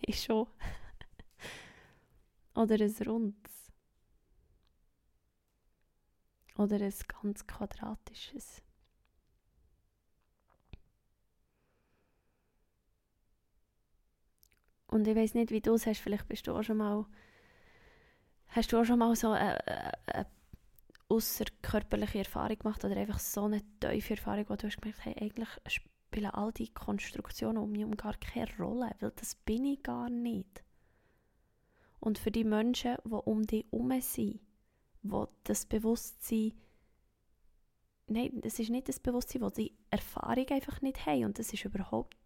ich 0.06 0.22
schon. 0.22 0.46
Oder 2.54 2.76
ein 2.76 2.94
rundes. 3.06 3.72
Oder 6.56 6.76
ein 6.76 6.94
ganz 7.22 7.44
quadratisches. 7.48 8.62
Und 14.88 15.06
ich 15.06 15.16
weiß 15.16 15.34
nicht, 15.34 15.50
wie 15.52 15.60
du 15.60 15.74
es 15.74 15.86
hast, 15.86 16.00
vielleicht 16.00 16.28
bist 16.28 16.46
du 16.46 16.52
auch 16.54 16.62
schon 16.62 16.76
mal, 16.76 17.06
hast 18.48 18.72
du 18.72 18.78
auch 18.80 18.84
schon 18.84 18.98
mal 18.98 19.14
so 19.16 19.30
eine, 19.30 19.58
eine 20.06 20.26
außerkörperliche 21.08 22.18
Erfahrung 22.20 22.58
gemacht 22.58 22.84
oder 22.84 22.96
einfach 22.96 23.18
so 23.20 23.44
eine 23.44 23.62
tiefe 23.80 24.14
Erfahrung, 24.14 24.46
wo 24.48 24.56
du 24.56 24.66
hast 24.66 24.80
gemerkt, 24.80 25.04
hey, 25.04 25.16
eigentlich 25.20 25.48
spielen 26.10 26.30
all 26.30 26.52
die 26.52 26.68
Konstruktionen 26.68 27.62
um 27.62 27.70
mich 27.70 27.84
um 27.84 27.96
gar 27.96 28.14
keine 28.14 28.48
Rolle, 28.58 28.90
weil 28.98 29.12
das 29.12 29.36
bin 29.36 29.64
ich 29.64 29.82
gar 29.82 30.10
nicht. 30.10 30.64
Und 32.00 32.18
für 32.18 32.30
die 32.30 32.44
Menschen, 32.44 32.96
die 33.04 33.10
um 33.10 33.46
dich 33.46 33.64
herum 33.70 34.00
sind, 34.00 34.40
wo 35.02 35.28
das 35.44 35.66
Bewusstsein 35.66 36.52
nein, 38.08 38.40
das 38.40 38.58
ist 38.58 38.70
nicht 38.70 38.88
das 38.88 38.98
Bewusstsein, 38.98 39.42
wo 39.42 39.50
die 39.50 39.72
Erfahrung 39.90 40.48
einfach 40.48 40.82
nicht 40.82 41.06
haben. 41.06 41.26
Und 41.26 41.38
das 41.38 41.52
ist 41.52 41.64
überhaupt 41.64 42.16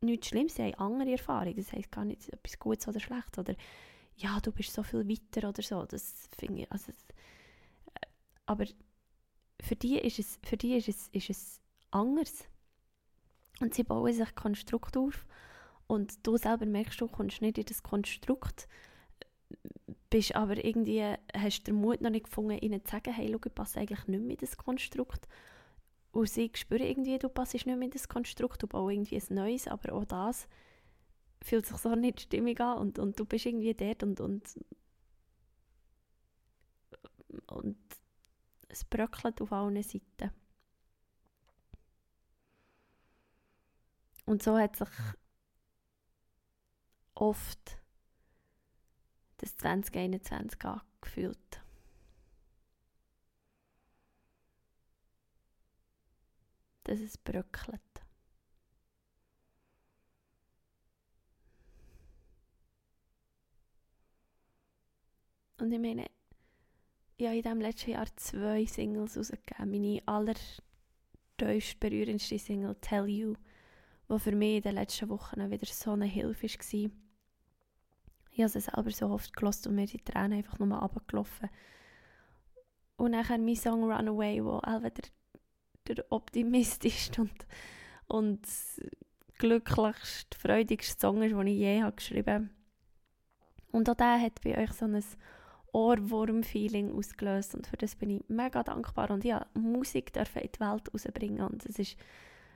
nichts 0.00 0.28
Schlimmes, 0.28 0.54
sie 0.54 0.62
haben 0.62 0.74
andere 0.74 1.12
Erfahrungen, 1.12 1.56
das 1.56 1.72
heisst 1.72 1.92
gar 1.92 2.04
nicht 2.04 2.28
etwas 2.30 2.58
Gutes 2.58 2.88
oder 2.88 3.00
Schlechtes 3.00 3.38
oder 3.38 3.54
ja, 4.16 4.38
du 4.40 4.52
bist 4.52 4.72
so 4.72 4.82
viel 4.82 5.06
weiter 5.08 5.48
oder 5.48 5.62
so, 5.62 5.84
das 5.84 6.28
finde 6.38 6.62
ich, 6.62 6.72
also, 6.72 6.92
äh, 6.92 8.06
aber 8.46 8.66
für 9.60 9.76
die 9.76 9.98
ist 9.98 10.18
es, 10.18 10.38
für 10.44 10.56
die 10.56 10.76
ist 10.76 10.88
es, 10.88 11.08
ist 11.08 11.30
es 11.30 11.60
anders 11.90 12.46
und 13.60 13.74
sie 13.74 13.84
bauen 13.84 14.12
sich 14.12 14.34
Konstrukt 14.34 14.96
auf 14.96 15.26
und 15.86 16.26
du 16.26 16.36
selber 16.36 16.66
merkst, 16.66 17.00
du 17.00 17.08
kommst 17.08 17.42
nicht 17.42 17.58
in 17.58 17.64
das 17.64 17.82
Konstrukt, 17.82 18.68
bist 20.10 20.34
aber 20.34 20.64
irgendwie, 20.64 21.02
hast 21.36 21.66
den 21.66 21.76
Mut 21.76 22.00
noch 22.00 22.10
nicht 22.10 22.24
gefunden, 22.24 22.58
ihnen 22.58 22.84
zu 22.84 22.92
sagen, 22.92 23.12
hey, 23.12 23.30
schau, 23.30 23.40
ich 23.44 23.54
passe 23.54 23.80
eigentlich 23.80 24.06
nicht 24.06 24.22
mehr 24.22 24.30
in 24.30 24.36
das 24.36 24.56
Konstrukt. 24.56 25.28
Und 26.12 26.28
sie 26.28 26.50
spüren 26.54 26.86
irgendwie, 26.86 27.18
du 27.18 27.28
passest 27.28 27.66
nicht 27.66 27.76
mehr 27.76 27.86
in 27.86 27.90
das 27.90 28.08
Konstrukt, 28.08 28.62
du 28.62 28.66
baust 28.66 28.92
irgendwie 28.92 29.16
ein 29.16 29.34
neues, 29.34 29.66
aber 29.66 29.92
auch 29.92 30.04
das 30.04 30.46
fühlt 31.42 31.66
sich 31.66 31.76
so 31.76 31.94
nicht 31.94 32.22
stimmig 32.22 32.60
an 32.60 32.78
und, 32.78 32.98
und 32.98 33.18
du 33.18 33.24
bist 33.26 33.44
irgendwie 33.44 33.74
dort 33.74 34.02
und, 34.02 34.20
und, 34.20 34.60
und 37.48 37.76
es 38.68 38.84
bröckelt 38.84 39.42
auf 39.42 39.52
allen 39.52 39.82
Seiten. 39.82 40.30
Und 44.26 44.42
so 44.42 44.58
hat 44.58 44.76
sich 44.76 44.88
oft 47.14 47.78
das 49.38 49.56
2021 49.56 50.64
angefühlt. 50.64 51.62
Dass 56.84 57.00
es 57.00 57.18
bröckelt. 57.18 57.80
Und 65.58 65.72
ich 65.72 65.78
meine, 65.78 66.06
ich 67.16 67.26
habe 67.26 67.36
in 67.36 67.42
diesem 67.42 67.60
letzten 67.60 67.90
Jahr 67.92 68.16
zwei 68.16 68.66
Singles 68.66 69.16
rausgegeben. 69.16 69.70
Meine 69.70 70.02
allertiefst 70.06 71.80
berührendste 71.80 72.38
Single 72.38 72.74
«Tell 72.80 73.06
You», 73.08 73.34
die 74.14 74.20
für 74.20 74.36
mich 74.36 74.56
in 74.56 74.62
den 74.62 74.74
letzten 74.74 75.08
Wochen 75.08 75.50
wieder 75.50 75.66
so 75.66 75.92
eine 75.92 76.06
Hilfe 76.06 76.46
war 76.46 76.90
ich 78.36 78.42
habe 78.42 78.58
es 78.58 78.64
selber 78.64 78.90
so 78.90 79.06
oft 79.10 79.36
gelost 79.36 79.66
und 79.66 79.76
mir 79.76 79.86
die 79.86 79.98
Tränen 79.98 80.38
einfach 80.38 80.58
nur 80.58 80.76
runtergelaufen. 80.76 81.48
Und 82.96 83.12
nachher 83.12 83.38
mein 83.38 83.54
Song 83.54 83.84
Runaway, 83.84 84.44
wo 84.44 84.56
auch 84.56 84.80
der, 84.80 84.92
der 85.86 86.04
optimistischste 86.10 87.22
und, 87.22 87.46
und 88.08 88.48
glücklichste, 89.38 90.36
freudigste 90.36 91.00
Song 91.00 91.22
ist, 91.22 91.30
den 91.30 91.46
ich 91.46 91.58
je 91.58 91.82
habe 91.82 91.94
geschrieben 91.94 92.34
habe. 92.34 92.50
Und 93.70 93.88
auch 93.88 93.94
der 93.94 94.20
hat 94.20 94.40
bei 94.42 94.58
euch 94.58 94.72
so 94.72 94.86
ein 94.86 95.04
Ohrwurm-Feeling 95.72 96.92
ausgelöst 96.92 97.54
und 97.54 97.68
für 97.68 97.76
das 97.76 97.94
bin 97.94 98.10
ich 98.10 98.28
mega 98.28 98.62
dankbar 98.62 99.10
und 99.10 99.24
ja, 99.24 99.46
Musik 99.54 100.12
darf 100.12 100.34
in 100.36 100.50
die 100.52 100.60
Welt 100.60 100.92
rausbringen 100.92 101.44
und 101.44 101.66
es 101.66 101.78
ist 101.78 101.96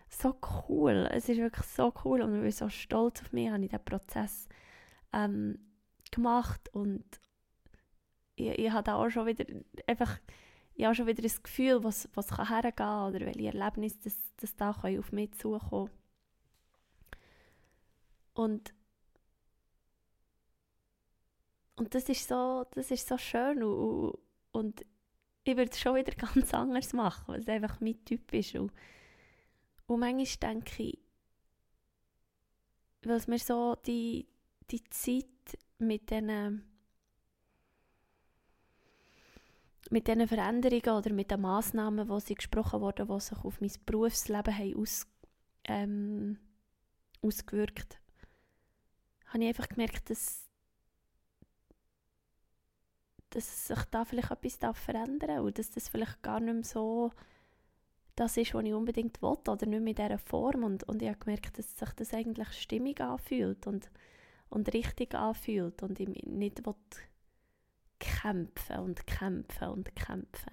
so 0.08 0.36
cool, 0.68 1.08
es 1.12 1.28
ist 1.28 1.38
wirklich 1.38 1.66
so 1.66 1.92
cool 2.04 2.22
und 2.22 2.34
ich 2.34 2.42
bin 2.42 2.50
so 2.50 2.68
stolz 2.68 3.20
auf 3.20 3.32
mich, 3.32 3.50
habe 3.50 3.62
ich 3.62 3.70
diesen 3.70 3.84
Prozess 3.84 4.48
ähm, 5.12 5.58
gemacht 6.10 6.68
und 6.72 7.04
ich, 8.36 8.58
ich 8.58 8.70
habe 8.70 8.94
auch 8.94 9.10
schon 9.10 9.26
wieder 9.26 9.44
einfach 9.86 10.18
ich 10.74 10.84
habe 10.84 10.94
schon 10.94 11.08
wieder 11.08 11.22
das 11.22 11.42
Gefühl, 11.42 11.82
was, 11.82 12.08
was 12.14 12.28
kann 12.28 12.48
hergehen 12.48 12.76
kann 12.76 13.12
oder 13.12 13.26
welche 13.26 13.48
Erlebnisse 13.48 13.98
das, 14.04 14.16
das 14.36 14.54
da 14.54 14.70
auf 14.70 15.12
mich 15.12 15.32
zukommen. 15.32 15.90
Und 18.34 18.72
und 21.76 21.94
das 21.94 22.08
ist 22.08 22.28
so 22.28 22.64
das 22.72 22.92
ist 22.92 23.08
so 23.08 23.18
schön 23.18 23.62
und, 23.62 24.18
und 24.52 24.86
ich 25.42 25.56
würde 25.56 25.70
es 25.72 25.80
schon 25.80 25.96
wieder 25.96 26.12
ganz 26.16 26.54
anders 26.54 26.92
machen, 26.92 27.24
weil 27.26 27.40
es 27.40 27.48
einfach 27.48 27.80
mein 27.80 28.04
Typ 28.04 28.32
ist. 28.32 28.54
Und, 28.54 28.72
und 29.88 30.00
manchmal 30.00 30.52
denke 30.52 30.82
ich 30.84 30.98
weil 33.02 33.22
mir 33.26 33.38
so 33.38 33.74
die, 33.86 34.28
die 34.70 34.84
Zeit 34.90 35.26
mit 35.78 36.10
diesen 36.10 36.64
mit 39.90 40.06
diesen 40.06 40.28
Veränderungen 40.28 40.98
oder 40.98 41.12
mit 41.12 41.30
den 41.30 41.40
Massnahmen, 41.40 42.08
die 42.08 42.20
sie 42.20 42.34
gesprochen 42.34 42.80
wurden, 42.80 43.08
die 43.08 43.20
sich 43.20 43.38
auf 43.38 43.60
mein 43.60 43.72
Berufsleben 43.86 44.56
haben 44.56 44.76
aus, 44.76 45.06
ähm, 45.64 46.38
ausgewirkt 47.22 47.98
habe 49.28 49.44
ich 49.44 49.48
einfach 49.48 49.68
gemerkt, 49.68 50.10
dass, 50.10 50.46
dass 53.30 53.68
sich 53.68 53.84
da 53.90 54.04
vielleicht 54.04 54.30
etwas 54.30 54.78
verändern 54.78 55.28
darf 55.28 55.40
und 55.40 55.58
dass 55.58 55.70
das 55.70 55.88
vielleicht 55.88 56.22
gar 56.22 56.40
nicht 56.40 56.54
mehr 56.54 56.64
so 56.64 57.12
das 58.18 58.36
ist, 58.36 58.54
was 58.54 58.64
ich 58.64 58.74
unbedingt 58.74 59.22
will 59.22 59.36
oder 59.46 59.66
nicht 59.66 59.78
in 59.78 59.94
dieser 59.94 60.18
Form 60.18 60.64
und, 60.64 60.84
und 60.84 61.02
ich 61.02 61.08
habe 61.08 61.18
gemerkt, 61.18 61.58
dass 61.58 61.78
sich 61.78 61.90
das 61.90 62.14
eigentlich 62.14 62.52
stimmig 62.52 63.00
anfühlt 63.00 63.66
und 63.66 63.90
und 64.50 64.72
richtig 64.72 65.14
anfühlt 65.14 65.82
und 65.82 66.00
ich 66.00 66.08
nicht 66.24 66.64
will 66.64 66.74
kämpfen 67.98 68.78
und 68.78 69.06
kämpfen 69.06 69.68
und 69.68 69.94
kämpfen. 69.94 70.52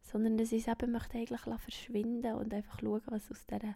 Sondern 0.00 0.38
dass 0.38 0.52
ich 0.52 0.66
es 0.66 0.72
eben 0.72 0.92
möchte 0.92 1.18
eigentlich 1.18 1.40
verschwinden 1.40 2.34
und 2.34 2.52
einfach 2.52 2.80
schauen, 2.80 3.02
was 3.06 3.30
aus 3.30 3.46
dieser 3.46 3.74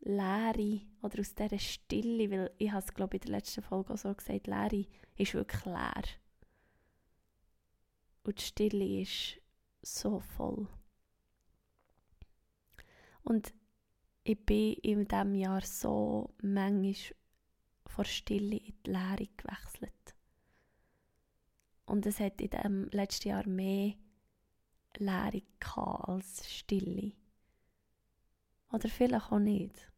Leere 0.00 0.80
oder 1.02 1.20
aus 1.20 1.34
dieser 1.34 1.58
Stille, 1.58 2.30
weil 2.30 2.50
ich 2.58 2.72
habe 2.72 2.84
es 2.84 2.94
glaube 2.94 3.16
ich 3.16 3.22
in 3.22 3.26
der 3.30 3.38
letzten 3.38 3.62
Folge 3.62 3.92
auch 3.92 3.98
so 3.98 4.12
gesagt, 4.14 4.46
Leere 4.46 4.86
ist 5.16 5.34
wirklich 5.34 5.64
leer. 5.64 6.02
Und 8.24 8.38
die 8.38 8.42
Stille 8.42 9.00
ist 9.02 9.40
so 9.82 10.20
voll. 10.20 10.68
Und 13.22 13.52
ich 14.24 14.44
bin 14.44 14.74
in 14.74 15.06
diesem 15.06 15.34
Jahr 15.34 15.62
so 15.62 16.34
manchmal 16.42 16.94
von 17.86 18.04
Stille 18.04 18.56
in 18.56 18.74
die 18.86 18.90
Leere 18.90 19.28
gewechselt. 19.36 20.14
Und 21.84 22.06
es 22.06 22.20
hat 22.20 22.40
in 22.40 22.50
dem 22.50 22.88
letzten 22.90 23.28
Jahr 23.28 23.46
mehr 23.46 23.94
Leere 24.96 25.42
als 25.64 26.50
Stille. 26.50 27.12
Oder 28.70 28.88
vielleicht 28.88 29.30
auch 29.30 29.38
nicht. 29.38 29.91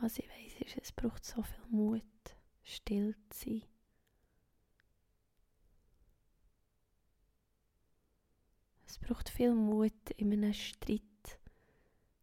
Was 0.00 0.18
ich 0.18 0.28
weiß, 0.28 0.66
ist, 0.66 0.76
es 0.80 0.92
braucht 0.92 1.24
so 1.24 1.42
viel 1.42 1.64
Mut, 1.70 2.02
still 2.62 3.16
zu 3.30 3.50
sein. 3.50 3.62
Es 8.86 8.98
braucht 8.98 9.28
viel 9.28 9.54
Mut 9.54 10.10
in 10.16 10.32
einem 10.32 10.52
Streit, 10.52 11.02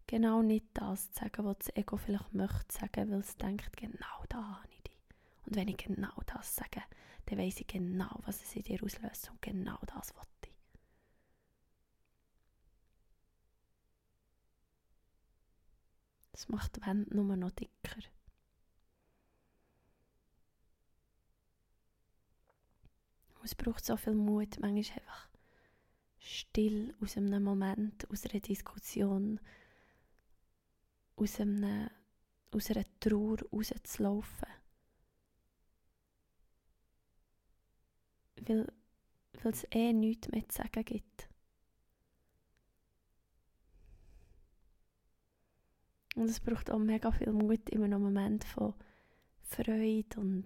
genau 0.08 0.42
nicht 0.42 0.68
das 0.74 1.12
zu 1.12 1.20
sagen, 1.20 1.46
was 1.46 1.58
das 1.60 1.76
Ego 1.76 1.98
vielleicht 1.98 2.34
möchte 2.34 2.74
sagen, 2.74 3.12
weil 3.12 3.20
es 3.20 3.36
denkt, 3.38 3.76
genau 3.78 4.24
da 4.30 4.62
habe 4.62 4.70
ich 4.72 4.82
dich. 4.84 4.98
Und 5.46 5.56
wenn 5.56 5.68
ich 5.68 5.78
genau 5.78 6.16
das 6.26 6.56
sage, 6.56 6.82
dann 7.26 7.40
weiß 7.40 7.60
ich 7.60 7.68
genau, 7.68 8.20
was 8.26 8.42
es 8.42 8.56
in 8.56 8.64
dir 8.64 8.82
auslöst 8.84 9.30
und 9.32 9.42
genau 9.42 9.78
das 9.86 10.16
wollte 10.16 10.30
Das 16.36 16.50
macht 16.50 16.76
die 16.76 16.86
Wände 16.86 17.16
nur 17.16 17.38
noch 17.38 17.52
dicker. 17.52 17.96
es 23.42 23.56
braucht 23.56 23.86
so 23.86 23.96
viel 23.96 24.16
Mut, 24.16 24.60
manchmal 24.60 25.00
einfach 25.00 25.30
still 26.20 26.94
aus 27.00 27.16
einem 27.16 27.42
Moment, 27.42 28.10
aus 28.10 28.26
einer 28.26 28.42
Diskussion, 28.42 29.40
aus, 31.16 31.40
einem, 31.40 31.90
aus 32.52 32.70
einer 32.70 32.84
Trauer 33.00 33.38
rauszulaufen. 33.54 34.50
Weil, 38.42 38.74
weil 39.42 39.54
es 39.54 39.66
eh 39.72 39.94
nichts 39.94 40.28
mehr 40.30 40.50
zu 40.50 40.58
sagen 40.58 40.84
gibt. 40.84 41.30
Und 46.16 46.30
es 46.30 46.40
braucht 46.40 46.72
auch 46.72 46.80
mega 46.80 47.12
viel 47.12 47.32
Mut 47.32 47.70
in 47.70 47.84
einem 47.84 48.02
Moment 48.02 48.44
von 48.46 48.74
Freude 49.42 50.20
und 50.20 50.46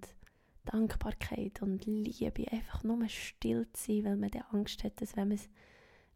Dankbarkeit 0.64 1.62
und 1.62 1.86
Liebe, 1.86 2.50
einfach 2.50 2.84
nur 2.84 3.08
still 3.08 3.66
zu 3.72 3.86
sein, 3.86 4.04
weil 4.04 4.16
man 4.16 4.30
die 4.30 4.42
Angst 4.52 4.84
hat, 4.84 5.00
dass 5.00 5.16
wenn 5.16 5.28
man 5.28 5.38
es 5.38 5.48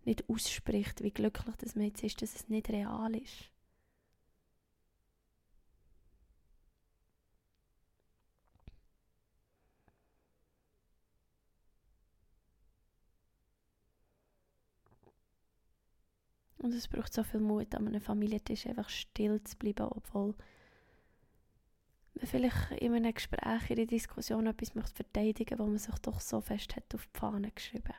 nicht 0.05 0.29
ausspricht, 0.29 1.03
wie 1.03 1.13
glücklich 1.13 1.57
das 1.57 1.77
man 1.77 1.87
jetzt 1.87 2.03
ist, 2.03 2.21
dass 2.21 2.35
es 2.35 2.49
nicht 2.49 2.69
real 2.69 3.17
ist. 3.17 3.51
Und 16.65 16.73
es 16.73 16.89
braucht 16.89 17.13
so 17.13 17.23
viel 17.23 17.41
Mut, 17.41 17.75
an 17.75 17.87
einem 17.87 18.01
Familientisch 18.01 18.67
einfach 18.67 18.89
still 18.89 19.45
zu 19.45 19.55
bleiben, 19.59 19.87
obwohl 19.87 20.35
man 22.15 22.27
vielleicht 22.27 22.71
in 22.81 22.95
einem 22.95 23.13
Gespräch, 23.13 23.69
in 23.69 23.77
einer 23.77 23.87
Diskussion 23.87 24.47
etwas 24.47 24.75
möchte 24.75 24.95
verteidigen 24.95 25.59
wo 25.59 25.67
man 25.67 25.77
sich 25.77 25.95
doch 25.99 26.23
so 26.23 26.41
fest 26.41 26.75
hat 26.75 26.95
auf 26.95 27.07
die 27.07 27.19
Fahne 27.19 27.51
geschrieben 27.51 27.93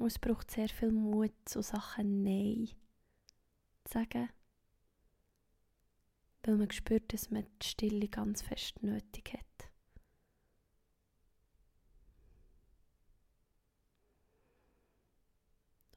Und 0.00 0.06
es 0.06 0.18
braucht 0.18 0.50
sehr 0.50 0.70
viel 0.70 0.90
Mut, 0.90 1.32
zu 1.44 1.60
Sachen 1.62 2.22
Nein 2.22 2.70
sagen. 3.86 4.30
Weil 6.42 6.56
man 6.56 6.70
spürt, 6.70 7.12
dass 7.12 7.30
man 7.30 7.44
die 7.60 7.66
Stille 7.66 8.08
ganz 8.08 8.40
fest 8.40 8.82
nötig 8.82 9.34
hat. 9.34 9.70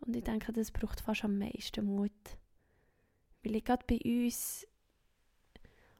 Und 0.01 0.17
ich 0.17 0.23
denke, 0.25 0.51
das 0.51 0.71
braucht 0.71 0.99
fast 0.99 1.23
am 1.23 1.37
meisten 1.37 1.85
Mut. 1.85 2.11
Weil 3.41 3.55
ich 3.55 3.63
gerade 3.63 3.85
bei 3.87 3.99
uns, 4.03 4.67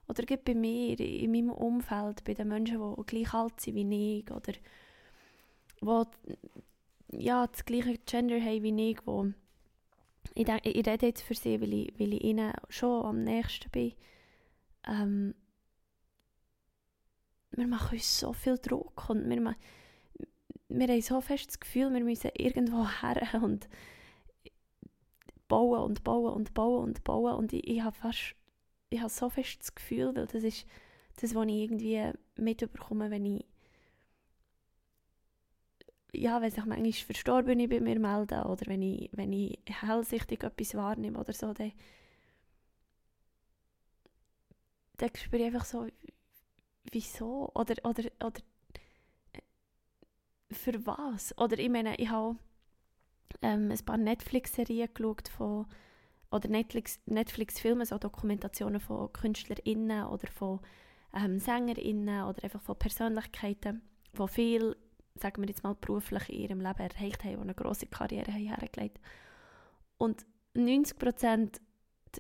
oder 0.10 0.24
gerade 0.24 0.44
bei 0.44 0.56
mir, 0.56 1.00
in 1.00 1.32
meinem 1.32 1.52
Umfeld, 1.52 2.26
bei 2.26 2.34
den 2.34 2.50
Menschen, 2.50 2.96
die 2.98 3.04
gleich 3.06 3.34
alt 3.34 3.62
sind 3.62 3.76
wie 3.76 4.20
ich, 4.20 4.30
oder 4.30 4.52
die 4.52 4.60
ja, 7.20 7.48
das 7.48 7.66
gleiche 7.66 7.98
Gender 8.06 8.40
haben 8.40 8.64
wie 8.64 8.92
ich, 8.92 9.00
die 9.00 10.42
ich, 10.42 10.48
ich 10.48 10.88
rede 10.88 11.06
jetzt 11.06 11.22
für 11.22 11.36
sie, 11.36 11.62
weil 11.62 11.74
ich, 11.74 12.00
weil 12.00 12.14
ich 12.14 12.24
ihnen 12.24 12.54
schon 12.70 13.06
am 13.06 13.24
nächsten 13.24 13.70
bin. 13.70 13.94
Ähm, 14.88 15.36
wir 17.52 17.68
machen 17.68 17.98
uns 17.98 18.20
so 18.20 18.34
viel 18.34 18.58
Druck 18.58 19.10
und 19.10 19.30
wir, 19.30 19.56
wir 20.70 20.88
haben 20.88 21.02
so 21.02 21.22
fest 21.22 21.50
das 21.50 21.60
Gefühl, 21.60 21.94
wir 21.94 22.04
müssen 22.04 22.32
irgendwo 22.36 22.88
her 23.02 23.42
und 23.42 23.68
bauen 25.48 25.84
und 25.84 26.04
bauen 26.04 26.34
und 26.34 26.54
bauen 26.54 26.84
und 26.84 27.04
bauen 27.04 27.36
und 27.36 27.54
ich, 27.54 27.68
ich 27.68 27.82
habe 27.82 27.96
fast 27.96 28.36
ich 28.94 29.00
habe 29.00 29.10
so 29.10 29.30
fest 29.30 29.60
das 29.60 29.74
Gefühl, 29.74 30.16
weil 30.16 30.28
das 30.28 30.44
ist 30.44 30.68
das, 31.20 31.34
was 31.34 31.48
ich 31.48 31.54
irgendwie 31.54 32.12
mitbekomme, 32.38 33.10
wenn 33.10 33.26
ich 33.26 33.46
ja, 36.14 36.42
wenn 36.42 36.52
sich 36.52 36.66
manchmal 36.66 36.92
Verstorbene 36.94 37.68
bei 37.68 37.80
mir 37.80 38.00
melden 38.00 38.44
oder 38.44 38.66
wenn 38.68 38.82
ich, 38.82 39.10
wenn 39.14 39.34
ich 39.34 39.60
hellsichtig 39.68 40.44
etwas 40.44 40.76
wahrnehme 40.76 41.20
oder 41.20 41.34
so, 41.34 41.54
dann, 41.54 41.74
dann 44.98 45.10
spüre 45.16 45.42
ich 45.42 45.48
einfach 45.48 45.66
so, 45.66 45.88
wieso? 46.92 47.52
Oder, 47.56 47.76
oder, 47.84 48.04
oder 48.24 48.42
äh, 49.34 49.42
für 50.54 50.86
was? 50.86 51.38
Oder 51.38 51.58
ich 51.60 51.70
meine, 51.70 51.96
ich 51.98 52.10
habe 52.10 52.38
ähm, 53.42 53.72
ein 53.72 53.86
paar 53.86 53.98
Netflix-Serien 53.98 54.90
geschaut 54.94 55.28
von 55.30 55.66
oder 56.32 56.50
Netflix-Filme, 56.50 57.14
Netflix 57.14 57.64
so 57.90 57.98
Dokumentationen 58.00 58.80
von 58.80 59.14
KünstlerInnen 59.14 60.06
oder 60.08 60.28
von 60.28 60.60
ähm, 61.14 61.40
SängerInnen 61.40 62.24
oder 62.24 62.44
einfach 62.44 62.62
von 62.62 62.78
Persönlichkeiten, 62.78 63.82
die 64.18 64.28
viel 64.28 64.76
sagen 65.16 65.42
wir 65.42 65.50
jetzt 65.50 65.64
mal, 65.64 65.76
beruflich 65.76 66.30
in 66.30 66.40
ihrem 66.40 66.62
Leben 66.62 66.80
erreicht 66.80 67.24
haben, 67.24 67.36
die 67.36 67.42
eine 67.42 67.54
grosse 67.54 67.88
Karriere 67.88 68.32
haben 68.32 68.48
hergelegt. 68.48 69.00
Und 69.98 70.26
90 70.56 70.98
Prozent, 70.98 71.62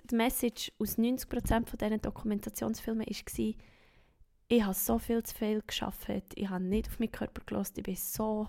die 0.09 0.15
Message 0.15 0.71
aus 0.79 0.97
90 0.97 1.29
Prozent 1.29 1.69
von 1.69 1.77
diesen 1.77 2.01
Dokumentationsfilmen 2.01 3.05
war, 3.05 3.53
ich 4.49 4.63
habe 4.63 4.73
so 4.73 4.99
viel 4.99 5.23
zu 5.23 5.35
viel 5.35 5.61
geschafft, 5.65 6.07
ich 6.35 6.49
habe 6.49 6.63
nicht 6.63 6.87
auf 6.87 6.99
meinen 6.99 7.11
Körper 7.11 7.41
gelassen, 7.45 7.75
ich 7.77 7.87
war 7.87 7.95
so 7.95 8.47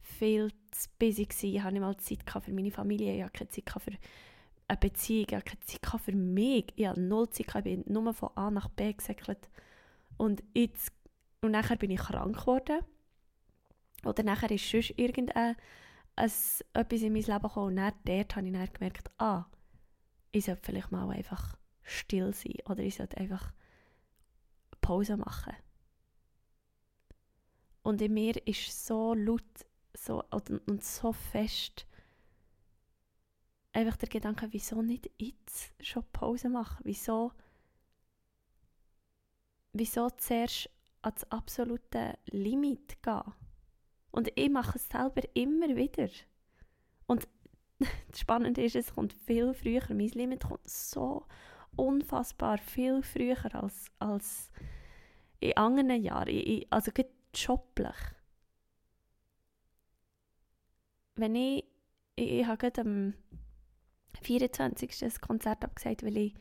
viel 0.00 0.50
zu 0.70 0.88
busy, 0.98 1.24
gewesen. 1.24 1.54
ich 1.54 1.62
habe 1.62 1.72
nicht 1.72 1.82
mal 1.82 1.96
Zeit 1.96 2.44
für 2.44 2.52
meine 2.52 2.70
Familie, 2.70 3.14
ich 3.14 3.22
habe 3.22 3.32
keine 3.32 3.50
Zeit 3.50 3.70
für 3.70 3.92
eine 4.66 4.78
Beziehung, 4.78 5.26
ich 5.28 5.34
habe 5.34 5.44
keine 5.44 5.60
Zeit 5.60 6.00
für 6.00 6.12
mich, 6.12 6.66
ich 6.76 6.86
habe 6.86 7.00
null 7.00 7.30
Zeit, 7.30 7.54
ich 7.54 7.62
bin 7.62 7.84
nur 7.86 8.12
von 8.12 8.30
A 8.34 8.50
nach 8.50 8.68
B 8.68 8.92
gesäckelt. 8.92 9.48
Und 10.16 10.42
jetzt, 10.54 10.92
und 11.42 11.52
nachher 11.52 11.76
bin 11.76 11.90
ich 11.90 12.00
krank 12.00 12.38
geworden 12.38 12.80
oder 14.06 14.22
nachher 14.22 14.50
ist 14.50 14.68
sonst 14.68 14.94
irgendein 14.96 15.56
etwas 16.16 16.62
in 16.74 17.12
mein 17.12 17.22
Leben 17.22 17.42
gekommen 17.42 17.66
und 17.66 17.76
dann, 17.76 17.92
dort 18.04 18.36
habe 18.36 18.46
ich 18.46 18.52
dann 18.52 18.72
gemerkt, 18.72 19.10
ah, 19.18 19.46
ich 20.32 20.44
sollte 20.44 20.62
vielleicht 20.64 20.92
mal 20.92 21.10
einfach 21.10 21.56
still 21.82 22.32
sein 22.32 22.56
oder 22.66 22.80
ich 22.80 22.94
sollte 22.96 23.18
einfach 23.18 23.52
Pause 24.80 25.16
machen. 25.16 25.54
Und 27.82 28.00
in 28.00 28.14
mir 28.14 28.34
ist 28.46 28.86
so 28.86 29.14
laut 29.14 29.44
so, 29.92 30.24
und 30.66 30.84
so 30.84 31.12
fest 31.12 31.86
einfach 33.72 33.96
der 33.96 34.08
Gedanke, 34.08 34.48
wieso 34.50 34.82
nicht 34.82 35.10
jetzt 35.18 35.74
schon 35.80 36.04
Pause 36.12 36.48
machen? 36.48 36.80
Wieso, 36.84 37.32
wieso 39.72 40.10
zuerst 40.10 40.70
ans 41.02 41.24
absolute 41.24 42.18
Limit 42.26 43.02
gehen? 43.02 43.34
Und 44.14 44.30
ich 44.36 44.48
mache 44.48 44.78
es 44.78 44.88
selber 44.88 45.22
immer 45.34 45.74
wieder. 45.74 46.08
Und 47.06 47.26
das 47.80 48.20
Spannende 48.20 48.62
ist, 48.62 48.76
es 48.76 48.94
kommt 48.94 49.12
viel 49.12 49.52
früher. 49.54 49.82
Mein 49.88 50.10
Limit 50.10 50.44
kommt 50.44 50.70
so 50.70 51.26
unfassbar 51.74 52.58
viel 52.58 53.02
früher 53.02 53.52
als, 53.56 53.86
als 53.98 54.52
in 55.40 55.56
anderen 55.56 56.00
Jahren. 56.00 56.28
Ich, 56.28 56.64
also 56.70 56.92
joblich. 57.34 57.96
Wenn 61.16 61.34
ich, 61.34 61.64
ich, 62.14 62.30
ich 62.34 62.46
habe 62.46 62.58
gerade 62.58 62.82
am 62.82 63.14
24. 64.22 64.96
das 65.00 65.20
Konzert 65.20 65.64
abgesagt, 65.64 66.04
weil 66.04 66.18
ich 66.18 66.34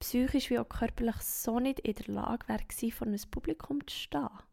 psychisch 0.00 0.48
wie 0.48 0.58
auch 0.58 0.68
körperlich 0.70 1.16
so 1.16 1.60
nicht 1.60 1.80
in 1.80 1.96
der 1.96 2.14
Lage 2.14 2.48
wäre, 2.48 2.92
vor 2.92 3.06
einem 3.06 3.20
Publikum 3.30 3.86
zu 3.86 3.94
stehen. 3.94 4.47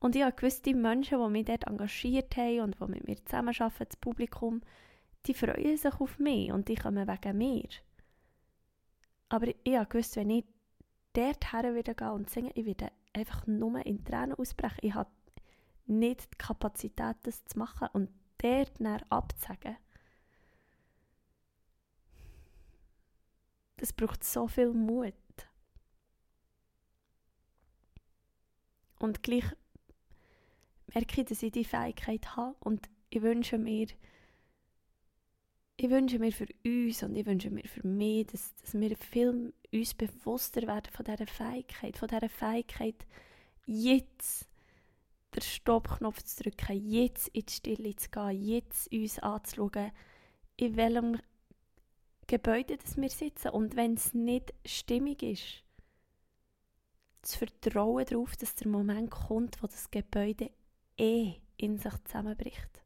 Und 0.00 0.16
ich 0.16 0.22
habe 0.22 0.34
gewisse 0.34 0.74
Menschen, 0.74 1.22
die 1.22 1.30
mich 1.30 1.44
dort 1.44 1.66
engagiert 1.66 2.36
haben 2.36 2.60
und 2.60 2.80
die 2.80 2.84
mit 2.86 3.06
mir 3.06 3.24
zusammenarbeiten, 3.24 3.86
das 3.88 3.96
Publikum, 3.96 4.62
die 5.26 5.34
freuen 5.34 5.76
sich 5.76 6.00
auf 6.00 6.18
mich 6.18 6.50
und 6.50 6.68
die 6.68 6.74
kommen 6.74 7.06
wegen 7.06 7.38
mir. 7.38 7.68
Aber 9.28 9.46
ich 9.46 9.76
habe 9.76 9.86
gewusst, 9.86 10.16
wenn 10.16 10.30
ich 10.30 10.44
dort 11.12 11.52
wieder 11.52 11.94
gehe 11.94 12.12
und 12.12 12.30
singe, 12.30 12.50
ich 12.54 12.64
werde 12.64 12.90
einfach 13.12 13.46
nur 13.46 13.84
in 13.84 14.04
Tränen 14.04 14.34
ausbrechen. 14.34 14.80
Ich 14.82 14.94
habe 14.94 15.10
nicht 15.86 16.32
die 16.32 16.38
Kapazität, 16.38 17.16
das 17.22 17.44
zu 17.44 17.58
machen 17.58 17.88
und 17.92 18.08
dort 18.38 18.80
näher 18.80 19.04
abzusagen. 19.10 19.76
das 23.80 23.94
braucht 23.94 24.22
so 24.22 24.46
viel 24.46 24.72
Mut. 24.72 25.14
Und 28.98 29.22
gleich 29.22 29.44
merke 30.94 31.24
dass 31.24 31.42
ich 31.42 31.52
die 31.52 31.64
Fähigkeit 31.64 32.36
habe 32.36 32.56
und 32.60 32.88
ich 33.10 33.22
wünsche 33.22 33.58
mir, 33.58 33.88
ich 35.76 35.90
wünsche 35.90 36.18
mir 36.18 36.32
für 36.32 36.46
uns 36.64 37.02
und 37.02 37.16
ich 37.16 37.26
wünsche 37.26 37.50
mir 37.50 37.66
für 37.66 37.86
mich, 37.86 38.26
dass, 38.26 38.54
dass 38.56 38.74
wir 38.74 38.96
viel 38.96 39.52
uns 39.72 39.94
bewusster 39.94 40.62
werden 40.62 40.92
von 40.92 41.04
dieser 41.04 41.26
Fähigkeit, 41.26 41.96
von 41.96 42.08
dieser 42.08 42.28
Fähigkeit, 42.28 43.06
jetzt 43.66 44.48
den 45.34 45.42
Stoppknopf 45.42 46.22
zu 46.22 46.42
drücken, 46.42 46.90
jetzt 46.90 47.28
in 47.28 47.46
die 47.46 47.52
Stille 47.52 47.96
zu 47.96 48.10
gehen, 48.10 48.42
jetzt 48.42 48.92
uns 48.92 49.18
anzuschauen, 49.20 49.92
in 50.56 50.76
welchem 50.76 51.20
Gebäude 52.26 52.76
das 52.76 52.96
wir 52.96 53.08
sitzen. 53.08 53.50
Und 53.50 53.76
wenn 53.76 53.94
es 53.94 54.12
nicht 54.14 54.52
stimmig 54.64 55.22
ist, 55.22 55.64
zu 57.22 57.38
vertrauen 57.38 58.04
darauf, 58.06 58.36
dass 58.36 58.54
der 58.54 58.68
Moment 58.68 59.10
kommt, 59.10 59.62
wo 59.62 59.66
das 59.66 59.90
Gebäude 59.90 60.50
eh 61.00 61.40
in 61.56 61.78
sich 61.78 61.92
zusammenbricht. 62.04 62.84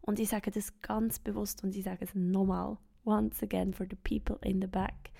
Und 0.00 0.18
ich 0.20 0.28
sage 0.28 0.50
das 0.50 0.80
ganz 0.82 1.18
bewusst 1.18 1.64
und 1.64 1.74
ich 1.74 1.84
sage 1.84 2.04
es 2.04 2.14
nochmal, 2.14 2.76
once 3.04 3.42
again 3.42 3.72
for 3.72 3.86
the 3.88 3.96
people 3.96 4.38
in 4.46 4.60
the 4.60 4.66
back. 4.66 5.10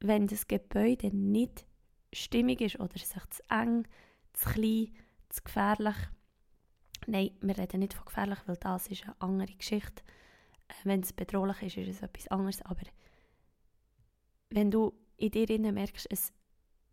Wenn 0.00 0.26
das 0.26 0.48
Gebäude 0.48 1.14
nicht 1.14 1.66
stimmig 2.12 2.60
ist 2.60 2.80
oder 2.80 2.98
sich 2.98 3.26
zu 3.30 3.42
eng, 3.48 3.86
zu 4.32 4.50
klein, 4.50 4.92
zu 5.28 5.42
gefährlich, 5.42 5.96
nein, 7.06 7.30
wir 7.40 7.56
reden 7.56 7.80
nicht 7.80 7.94
von 7.94 8.04
gefährlich, 8.04 8.38
weil 8.46 8.56
das 8.56 8.88
ist 8.88 9.04
eine 9.04 9.20
andere 9.20 9.54
Geschichte. 9.54 10.02
Äh, 10.68 10.74
wenn 10.84 11.00
es 11.00 11.12
bedrohlich 11.12 11.62
ist, 11.62 11.76
ist 11.76 11.96
es 11.96 12.02
etwas 12.02 12.28
anderes, 12.28 12.62
aber 12.62 12.84
wenn 14.50 14.70
du 14.70 14.92
in 15.16 15.30
dir 15.30 15.72
merkst, 15.72 16.06
es 16.10 16.32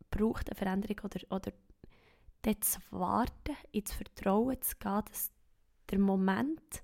braucht 0.09 0.49
eine 0.49 0.57
Veränderung 0.57 0.99
oder, 1.03 1.19
oder 1.35 1.51
dort 2.41 2.63
zu 2.63 2.79
warten, 2.91 3.55
ins 3.71 3.93
Vertrauen 3.93 4.61
zu 4.61 4.75
gehen, 4.77 5.01
dass 5.09 5.31
der 5.89 5.99
Moment, 5.99 6.83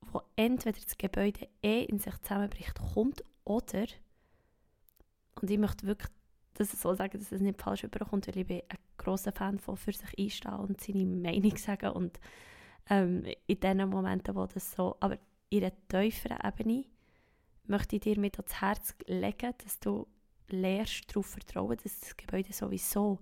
wo 0.00 0.22
entweder 0.36 0.78
das 0.80 0.98
Gebäude 0.98 1.48
eh 1.62 1.84
in 1.84 1.98
sich 1.98 2.16
zusammenbricht, 2.18 2.78
kommt 2.94 3.22
oder, 3.44 3.86
und 5.40 5.50
ich 5.50 5.58
möchte 5.58 5.86
wirklich 5.86 6.10
das 6.54 6.72
so 6.72 6.94
sagen, 6.94 7.18
dass 7.18 7.32
es 7.32 7.40
nicht 7.40 7.60
falsch 7.60 7.84
überkommt, 7.84 8.26
weil 8.26 8.38
ich 8.38 8.46
bin 8.46 8.62
ein 8.68 8.78
grosser 8.96 9.32
Fan 9.32 9.58
von 9.58 9.76
für 9.76 9.92
sich 9.92 10.18
einstehen 10.18 10.54
und 10.54 10.80
seine 10.80 11.04
Meinung 11.04 11.56
sagen 11.56 11.90
und 11.90 12.18
ähm, 12.88 13.24
in 13.46 13.60
den 13.60 13.88
Momenten, 13.88 14.34
wo 14.34 14.46
das 14.46 14.72
so, 14.72 14.96
aber 15.00 15.18
in 15.50 15.64
einer 15.64 15.72
tieferen 15.88 16.38
Ebene 16.42 16.84
möchte 17.64 17.96
ich 17.96 18.02
dir 18.02 18.18
mit 18.18 18.38
ans 18.38 18.60
Herz 18.60 18.94
legen, 19.06 19.54
dass 19.62 19.78
du 19.80 20.06
lernst 20.48 21.10
darauf 21.10 21.26
vertrauen, 21.26 21.76
dass 21.82 22.00
das 22.00 22.16
Gebäude 22.16 22.52
sowieso 22.52 23.18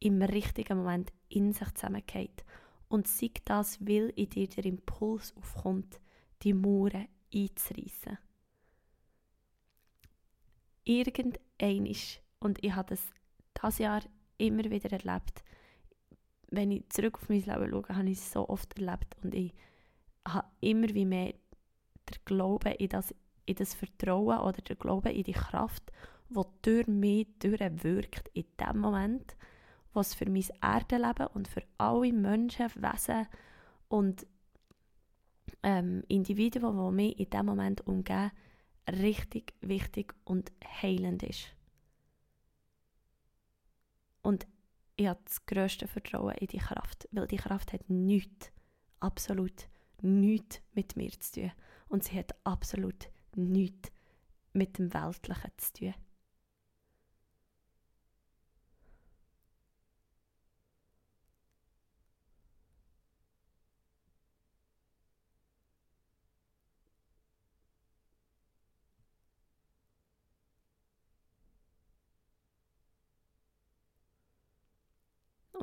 im 0.00 0.22
richtigen 0.22 0.78
Moment 0.78 1.12
in 1.28 1.52
sich 1.52 1.72
zusammengeht. 1.74 2.44
Und 2.88 3.08
sei 3.08 3.30
das, 3.44 3.80
weil 3.80 4.10
in 4.16 4.28
dir 4.30 4.48
der 4.48 4.66
Impuls 4.66 5.34
aufkommt, 5.36 6.00
die 6.42 6.52
Mauern 6.52 7.08
einzureissen. 7.34 8.18
Irgendeinisch, 10.84 12.20
und 12.40 12.62
ich 12.62 12.74
habe 12.74 12.90
das 12.90 13.02
dieses 13.56 13.78
Jahr 13.78 14.02
immer 14.36 14.64
wieder 14.64 14.92
erlebt, 14.92 15.42
wenn 16.50 16.70
ich 16.70 16.88
zurück 16.90 17.16
auf 17.16 17.28
mein 17.28 17.40
Leben 17.40 17.70
schaue, 17.70 17.88
habe 17.88 18.10
ich 18.10 18.18
es 18.18 18.30
so 18.30 18.48
oft 18.48 18.78
erlebt 18.78 19.16
und 19.22 19.34
ich 19.34 19.52
habe 20.28 20.46
immer 20.60 20.88
wie 20.90 21.06
mehr 21.06 21.34
der 22.08 22.18
Glaube 22.26 22.70
in 22.70 22.90
das, 22.90 23.14
in 23.46 23.56
das 23.56 23.74
Vertrauen 23.74 24.38
oder 24.40 24.60
der 24.60 24.76
Glaube 24.76 25.10
in 25.10 25.24
die 25.24 25.32
Kraft 25.32 25.90
wo 26.28 26.44
durch 26.62 26.86
mich 26.86 27.28
durchwirkt 27.38 28.28
in 28.34 28.44
dem 28.60 28.78
Moment, 28.78 29.36
was 29.94 30.14
für 30.14 30.28
mein 30.28 30.44
Erdenleben 30.60 31.28
und 31.28 31.48
für 31.48 31.62
alle 31.78 32.12
Menschen, 32.12 32.70
Wesen 32.74 33.26
und 33.88 34.26
ähm, 35.62 36.02
Individuen, 36.08 36.76
die 36.76 36.94
mich 36.94 37.18
in 37.18 37.30
dem 37.30 37.46
Moment 37.46 37.86
umgeben, 37.86 38.30
richtig 38.88 39.54
wichtig 39.60 40.14
und 40.24 40.52
heilend 40.82 41.22
ist. 41.22 41.46
Und 44.22 44.46
ich 44.96 45.06
habe 45.06 45.20
das 45.24 45.44
grösste 45.46 45.88
Vertrauen 45.88 46.34
in 46.36 46.46
die 46.46 46.58
Kraft, 46.58 47.08
weil 47.12 47.26
die 47.26 47.36
Kraft 47.36 47.72
hat 47.72 47.88
nichts, 47.88 48.50
absolut 49.00 49.68
nichts 50.02 50.60
mit 50.72 50.96
mir 50.96 51.10
zu 51.18 51.40
tun. 51.40 51.52
Und 51.88 52.04
sie 52.04 52.18
hat 52.18 52.34
absolut 52.44 53.08
nichts 53.34 53.90
mit 54.52 54.78
dem 54.78 54.92
Weltlichen 54.94 55.50
zu 55.56 55.72
tun. 55.72 55.94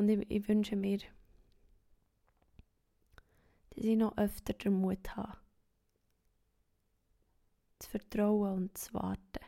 Und 0.01 0.09
ich, 0.09 0.31
ich 0.31 0.47
wünsche 0.47 0.75
mir, 0.75 0.97
dass 3.69 3.85
ich 3.85 3.95
noch 3.95 4.17
öfter 4.17 4.53
den 4.53 4.73
Mut 4.73 5.15
habe, 5.15 5.37
zu 7.77 7.87
vertrauen 7.87 8.63
und 8.63 8.75
zu 8.75 8.95
warten. 8.95 9.45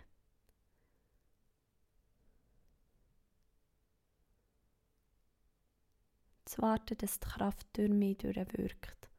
Zu 6.46 6.62
warten, 6.62 7.00
dass 7.00 7.20
die 7.20 7.28
Kraft 7.28 7.76
durch 7.76 7.90
mich 7.90 8.20
durchwirkt. 8.20 9.10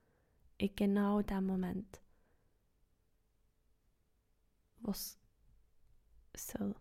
In 0.59 0.77
genau 0.77 1.21
dem 1.21 1.47
Moment, 1.47 2.01
was 4.83 5.19
soll. 6.37 6.77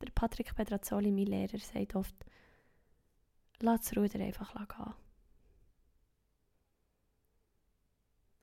Der 0.00 0.10
Patrick 0.14 0.54
Pedrazzoli, 0.54 1.10
mein 1.10 1.26
Lehrer, 1.26 1.58
sagt 1.58 1.94
oft, 1.94 2.14
lass 3.60 3.80
das 3.82 3.96
Ruder 3.96 4.20
einfach 4.20 4.54
gehen. 4.54 4.94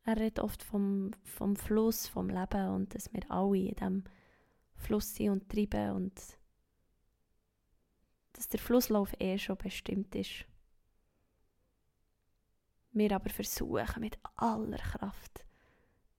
Er 0.04 0.18
redet 0.18 0.40
oft 0.40 0.64
vom, 0.64 1.12
vom 1.24 1.56
Fluss, 1.56 2.08
vom 2.08 2.30
Leben 2.30 2.70
und 2.70 2.94
dass 2.96 3.12
wir 3.12 3.30
alle 3.30 3.58
in 3.58 3.76
diesem 3.76 4.04
Fluss 4.76 5.16
sind 5.16 5.32
und 5.32 5.50
treiben 5.50 5.92
und 5.96 6.14
dass 8.34 8.48
der 8.48 8.60
Flusslauf 8.60 9.14
eh 9.20 9.38
schon 9.38 9.58
bestimmt 9.58 10.16
ist. 10.16 10.46
Wir 12.92 13.12
aber 13.12 13.30
versuchen 13.30 14.00
mit 14.00 14.18
aller 14.36 14.78
Kraft 14.78 15.46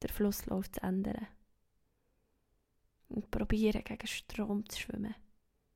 den 0.03 0.11
Flusslauf 0.11 0.71
zu 0.71 0.83
ändern 0.83 1.27
und 3.09 3.31
probieren 3.31 3.85
gegen 3.85 4.07
Strom 4.07 4.69
zu 4.69 4.81
schwimmen 4.81 5.15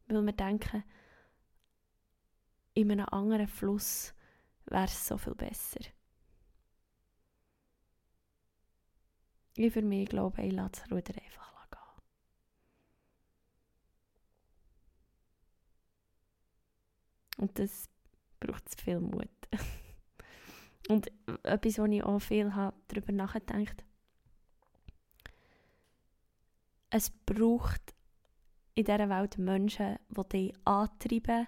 weil 0.06 0.22
wir 0.22 0.32
denken, 0.32 0.84
in 2.74 2.90
einem 2.90 3.06
anderen 3.10 3.48
Fluss 3.48 4.14
wäre 4.66 4.84
es 4.84 5.06
so 5.06 5.18
viel 5.18 5.34
besser. 5.34 5.80
Ich 9.56 9.72
für 9.72 9.82
mich 9.82 10.08
glaube, 10.08 10.42
ich 10.42 10.52
lasse 10.52 10.82
das 10.82 10.90
Ruder 10.90 11.14
einfach 11.22 11.70
gehen. 11.70 11.80
Und 17.38 17.58
das 17.58 17.90
braucht 18.40 18.80
viel 18.80 19.00
Mut. 19.00 19.28
Und 20.88 21.12
etwas, 21.42 21.78
wo 21.78 21.84
ich 21.84 22.02
auch 22.02 22.18
viel 22.18 22.54
habe, 22.54 22.76
darüber 22.88 23.12
nachgedacht 23.12 23.84
es 26.92 27.10
braucht 27.10 27.94
in 28.74 28.85
dieser 28.85 29.08
Welt 29.08 29.38
Menschen, 29.38 29.98
die 30.08 30.28
dich 30.28 30.52
antreiben 30.64 31.46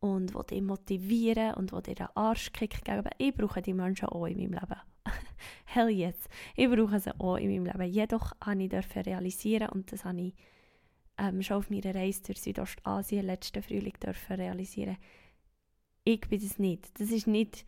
und 0.00 0.34
die 0.34 0.54
dich 0.54 0.62
motivieren 0.62 1.54
und 1.54 1.72
die 1.72 1.94
dir 1.94 2.08
einen 2.08 2.16
Arschkick 2.16 2.84
geben. 2.84 3.08
Ich 3.18 3.34
brauche 3.34 3.62
die 3.62 3.74
Menschen 3.74 4.08
auch 4.08 4.26
in 4.26 4.36
meinem 4.36 4.52
Leben. 4.52 4.80
Hell 5.66 5.88
yes, 5.88 6.16
ich 6.56 6.68
brauche 6.68 6.98
sie 6.98 7.18
auch 7.18 7.36
in 7.36 7.50
meinem 7.50 7.66
Leben. 7.66 7.92
Jedoch 7.92 8.32
habe 8.40 8.62
ich 8.62 9.06
realisieren 9.06 9.68
und 9.70 9.92
das 9.92 10.04
habe 10.04 10.20
ich 10.20 10.34
ähm, 11.18 11.42
schon 11.42 11.58
auf 11.58 11.70
meiner 11.70 11.94
Reise 11.94 12.22
durch 12.22 12.40
Südostasien 12.40 13.26
letzten 13.26 13.62
Frühling 13.62 13.94
dürfen 14.02 14.36
realisieren. 14.36 14.96
Ich 16.04 16.20
bin 16.22 16.40
das 16.40 16.58
nicht. 16.58 17.00
Das 17.00 17.10
ist 17.10 17.26
nicht, 17.26 17.64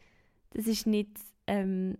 das 0.50 0.66
ist 0.66 0.86
nicht, 0.86 1.18
ähm, 1.46 1.96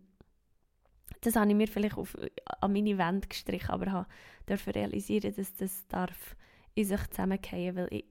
das 1.20 1.36
habe 1.36 1.48
ich 1.48 1.56
mir 1.56 1.68
vielleicht 1.68 1.96
auf, 1.96 2.16
an 2.60 2.72
meine 2.72 2.98
Wände 2.98 3.28
gestrichen, 3.28 3.70
aber 3.70 3.92
habe 3.92 4.06
dürfen 4.48 4.72
realisieren, 4.72 5.34
dass 5.34 5.54
das 5.54 5.86
darf 5.88 6.36
in 6.76 6.84
sich 6.84 7.06
zusammenfallen, 7.08 7.74
weil 7.74 7.88
ich, 7.90 8.04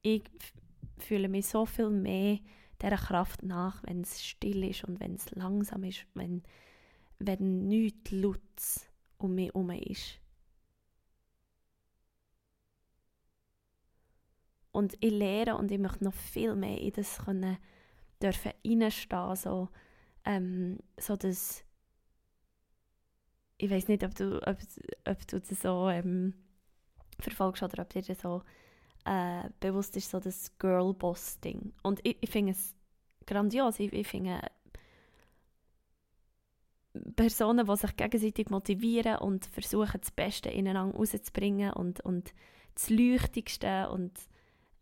ich 0.00 0.22
fühle 0.98 1.28
mich 1.28 1.46
so 1.46 1.66
viel 1.66 1.90
mehr 1.90 2.38
dieser 2.80 2.96
Kraft 2.96 3.42
nach, 3.42 3.82
wenn 3.84 4.00
es 4.00 4.24
still 4.24 4.64
ist 4.64 4.84
und 4.84 5.00
wenn 5.00 5.16
es 5.16 5.30
langsam 5.32 5.84
ist, 5.84 6.06
wenn 6.14 6.42
wenn 7.18 7.66
nichts 7.68 8.10
Lutz 8.10 8.90
um 9.18 9.34
mich 9.34 9.46
herum 9.46 9.70
ist. 9.70 10.20
Und 14.72 14.94
ich 15.00 15.10
lehre 15.10 15.56
und 15.56 15.70
ich 15.70 15.78
möchte 15.78 16.04
noch 16.04 16.12
viel 16.12 16.54
mehr 16.54 16.78
in 16.78 16.92
das 16.92 17.18
können, 17.18 17.56
dürfen 18.22 18.52
reinstehen, 18.64 19.36
so, 19.36 19.68
ähm, 20.24 20.78
so 20.98 21.16
dass 21.16 21.64
ich 23.58 23.70
weiß 23.70 23.88
nicht, 23.88 24.04
ob 24.04 24.14
du, 24.14 24.36
ob, 24.46 24.58
ob 25.06 25.26
du 25.26 25.40
das 25.40 25.62
so 25.62 25.88
ähm, 25.88 26.34
verfolgst 27.18 27.62
oder 27.62 27.82
ob 27.82 27.90
dir 27.90 28.02
das 28.02 28.20
so 28.20 28.42
äh, 29.04 29.48
bewusst 29.60 29.96
ist, 29.96 30.10
so 30.10 30.20
das 30.20 30.56
Girl-Boss-Ding. 30.58 31.72
Und 31.82 32.00
ich, 32.02 32.16
ich 32.20 32.30
finde 32.30 32.52
es 32.52 32.74
grandios. 33.26 33.78
Ich, 33.78 33.92
ich 33.92 34.06
finde 34.06 34.40
Personen, 37.14 37.66
die 37.66 37.76
sich 37.76 37.96
gegenseitig 37.96 38.50
motivieren 38.50 39.18
und 39.18 39.46
versuchen, 39.46 40.00
das 40.00 40.10
Beste 40.10 40.48
ineinander 40.48 40.96
rauszubringen 40.96 41.72
und, 41.72 42.00
und 42.00 42.32
das 42.74 42.90
Leuchtigste 42.90 43.88
und 43.90 44.12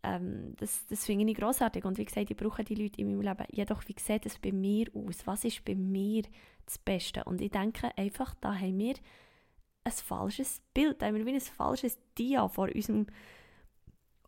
ähm, 0.03 0.53
das, 0.57 0.85
das 0.87 1.05
finde 1.05 1.29
ich 1.29 1.37
großartig 1.37 1.83
und 1.85 1.97
wie 1.97 2.05
gesagt, 2.05 2.29
ich 2.29 2.37
brauche 2.37 2.63
die 2.63 2.75
Leute 2.75 3.01
in 3.01 3.07
meinem 3.07 3.21
Leben. 3.21 3.45
Jedoch, 3.51 3.83
wie 3.87 3.95
sieht 3.97 4.25
es 4.25 4.39
bei 4.39 4.51
mir 4.51 4.87
aus? 4.93 5.25
Was 5.25 5.45
ist 5.45 5.65
bei 5.65 5.75
mir 5.75 6.23
das 6.65 6.77
Beste? 6.77 7.23
Und 7.23 7.41
ich 7.41 7.51
denke 7.51 7.89
einfach, 7.97 8.35
da 8.35 8.55
haben 8.55 8.77
wir 8.77 8.95
ein 9.85 9.91
falsches 9.91 10.61
Bild, 10.73 11.01
haben 11.01 11.15
wir 11.15 11.25
wie 11.25 11.33
ein 11.33 11.39
falsches 11.39 11.99
Dia 12.17 12.47
vor 12.47 12.69
unserem 12.73 13.05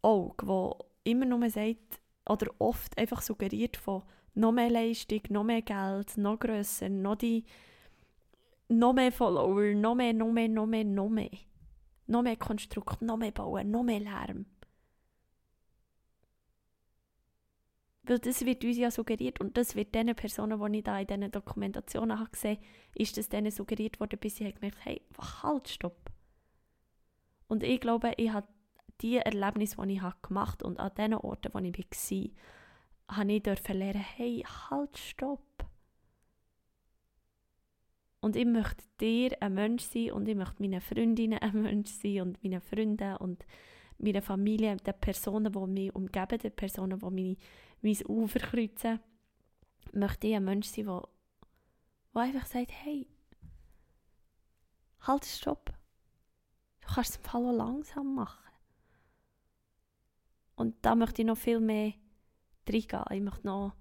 Auge, 0.01 0.47
wo 0.47 0.77
immer 1.03 1.25
nur 1.25 1.49
sagt, 1.49 1.99
oder 2.29 2.47
oft 2.59 2.97
einfach 2.97 3.21
suggeriert 3.21 3.75
von 3.77 4.03
noch 4.35 4.51
mehr 4.51 4.69
Leistung, 4.69 5.21
noch 5.29 5.43
mehr 5.43 5.63
Geld, 5.63 6.15
noch 6.17 6.39
grösser, 6.39 6.89
noch 6.89 7.15
die 7.15 7.43
noch 8.69 8.93
mehr 8.93 9.11
Follower, 9.11 9.73
noch 9.73 9.95
mehr, 9.95 10.13
noch 10.13 10.31
mehr, 10.31 10.49
noch 10.49 10.67
mehr, 10.67 10.83
noch 10.83 11.09
mehr. 11.09 11.29
Noch 12.05 12.21
mehr 12.21 12.35
Konstrukt, 12.37 13.01
noch 13.01 13.17
mehr 13.17 13.31
bauen, 13.31 13.71
noch 13.71 13.83
mehr 13.83 13.99
Lärm. 13.99 14.45
Weil 18.07 18.19
das 18.19 18.45
wird 18.45 18.63
uns 18.63 18.77
ja 18.77 18.89
suggeriert 18.89 19.41
und 19.41 19.57
das 19.57 19.75
wird 19.75 19.93
den 19.93 20.15
Personen, 20.15 20.71
die 20.71 20.77
ich 20.77 20.83
da 20.83 20.97
in 20.97 21.07
diesen 21.07 21.31
Dokumentationen 21.31 22.17
habe 22.17 22.29
gesehen 22.31 22.57
ist 22.95 23.17
das 23.17 23.29
denen 23.29 23.51
suggeriert 23.51 23.99
worden, 23.99 24.17
bis 24.19 24.37
sie 24.37 24.51
gemerkt 24.51 24.77
hey, 24.83 25.01
halt, 25.43 25.67
stopp. 25.67 26.09
Und 27.47 27.63
ich 27.63 27.79
glaube, 27.79 28.13
ich 28.17 28.31
habe 28.31 28.47
die 29.01 29.17
Erlebnisse, 29.17 29.75
die 29.85 29.93
ich 29.93 30.01
habe 30.01 30.15
gemacht 30.21 30.63
und 30.63 30.79
an 30.79 30.95
den 30.97 31.13
Orten, 31.13 31.53
wo 31.53 31.59
ich 31.59 31.77
war, 31.77 33.17
habe 33.17 33.33
ich 33.33 33.43
dürfen 33.43 33.77
lernen, 33.77 34.05
hey, 34.15 34.43
halt, 34.69 34.97
stopp. 34.97 35.41
Und 38.21 38.35
ich 38.35 38.45
möchte 38.45 38.83
dir 38.99 39.37
ein 39.41 39.53
Mensch 39.53 39.83
sein 39.83 40.11
und 40.11 40.27
ich 40.27 40.35
möchte 40.35 40.61
meinen 40.61 40.81
Freundinnen 40.81 41.39
ein 41.39 41.61
Mensch 41.61 41.91
sein 41.91 42.21
und 42.21 42.43
meinen 42.43 42.61
Freunden 42.61 43.15
und 43.17 43.45
meiner 43.97 44.21
Familie, 44.21 44.77
den 44.77 44.93
Personen, 44.99 45.51
die 45.51 45.67
mich 45.67 45.95
umgeben, 45.95 46.39
den 46.39 46.51
Personen, 46.51 46.99
die 46.99 47.12
mich 47.12 47.38
mein 47.81 48.07
Ufer 48.07 48.39
kreuzen, 48.39 48.99
möchte 49.93 50.27
ich 50.27 50.36
ein 50.36 50.45
Mensch 50.45 50.67
sein, 50.67 50.86
der, 50.86 51.03
einfach 52.13 52.45
sagt, 52.45 52.71
hey, 52.71 53.07
halt, 55.01 55.25
stopp. 55.25 55.73
Du 56.81 56.93
kannst 56.93 57.12
es 57.12 57.17
im 57.17 57.23
Fall 57.23 57.45
auch 57.45 57.51
langsam 57.51 58.15
machen. 58.15 58.43
Und 60.55 60.75
da 60.81 60.95
möchte 60.95 61.21
ich 61.21 61.27
noch 61.27 61.38
viel 61.38 61.60
mehr 61.60 61.93
reingehen. 62.67 63.03
Ich 63.12 63.21
möchte 63.21 63.45
noch 63.45 63.73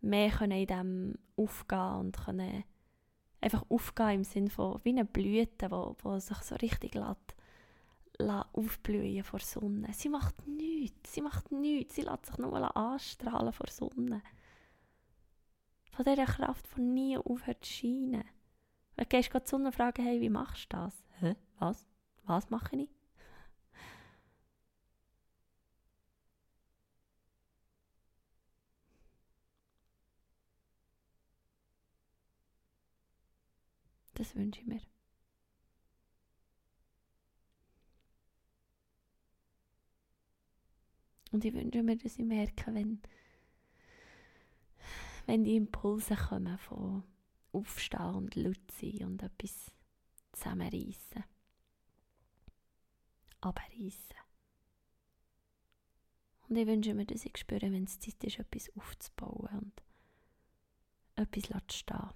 mehr 0.00 0.40
in 0.42 0.66
dem 0.66 1.14
aufgehen 1.36 1.94
und 1.96 2.24
können 2.24 2.64
einfach 3.40 3.64
aufgehen 3.70 4.16
im 4.16 4.24
Sinne 4.24 4.50
von 4.50 4.80
wie 4.84 4.90
eine 4.90 5.04
Blüte, 5.04 5.70
wo, 5.70 5.96
wo 6.02 6.18
sich 6.18 6.36
so 6.38 6.54
richtig 6.56 6.94
lässt, 6.94 7.34
aufblühen 8.18 9.24
vor 9.24 9.40
Sonne. 9.40 9.92
Sie 9.92 10.08
macht 10.08 10.46
nichts, 10.46 11.14
sie 11.14 11.22
macht 11.22 11.50
nichts, 11.52 11.94
sie 11.94 12.02
lässt 12.02 12.26
sich 12.26 12.38
nur 12.38 12.76
anstrahlen 12.76 13.52
vor 13.52 13.68
Sonne. 13.68 14.22
Von 15.92 16.04
dieser 16.04 16.26
Kraft, 16.26 16.66
die 16.76 16.80
nie 16.82 17.18
aufhört 17.18 17.64
zu 17.64 17.72
scheinen. 17.72 18.24
Wenn 18.96 19.04
du 19.04 19.16
gehst 19.16 19.32
die 19.32 19.38
Sonne 19.44 19.72
fragen, 19.72 20.04
hey, 20.04 20.20
wie 20.20 20.28
machst 20.28 20.72
du 20.72 20.76
das? 20.76 21.04
Hä? 21.20 21.36
Was? 21.58 21.86
Was 22.24 22.50
mache 22.50 22.76
ich? 22.76 22.90
Das 34.14 34.34
wünsche 34.36 34.60
ich 34.60 34.66
mir. 34.66 34.80
Und 41.30 41.44
ich 41.44 41.54
wünsche 41.54 41.82
mir, 41.82 41.96
dass 41.96 42.18
ich 42.18 42.24
merke, 42.24 42.74
wenn, 42.74 43.00
wenn 45.26 45.44
die 45.44 45.56
Impulse 45.56 46.16
kommen 46.16 46.58
von 46.58 47.04
Aufstehen 47.52 48.14
und 48.14 48.34
laut 48.34 48.70
sein 48.72 49.04
und 49.04 49.22
etwas 49.22 49.72
zusammenreißen, 50.32 51.24
abreißen. 53.40 54.16
Und 56.48 56.56
ich 56.56 56.66
wünsche 56.66 56.94
mir, 56.94 57.06
dass 57.06 57.24
ich 57.24 57.36
spüre, 57.38 57.72
wenn 57.72 57.84
es 57.84 57.98
Zeit 58.00 58.22
ist, 58.24 58.38
etwas 58.38 58.74
aufzubauen 58.76 59.72
und 61.16 61.36
etwas 61.36 61.66
zu 61.68 61.78
stehen. 61.78 62.10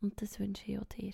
Und 0.00 0.20
das 0.22 0.38
wünsche 0.38 0.64
ich 0.70 0.78
auch 0.78 0.84
dir. 0.84 1.12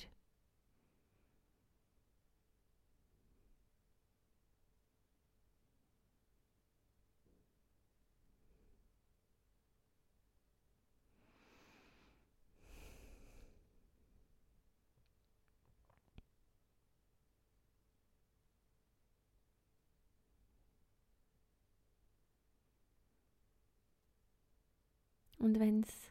Und 25.46 25.61
wenn 25.61 25.85
es 25.85 26.11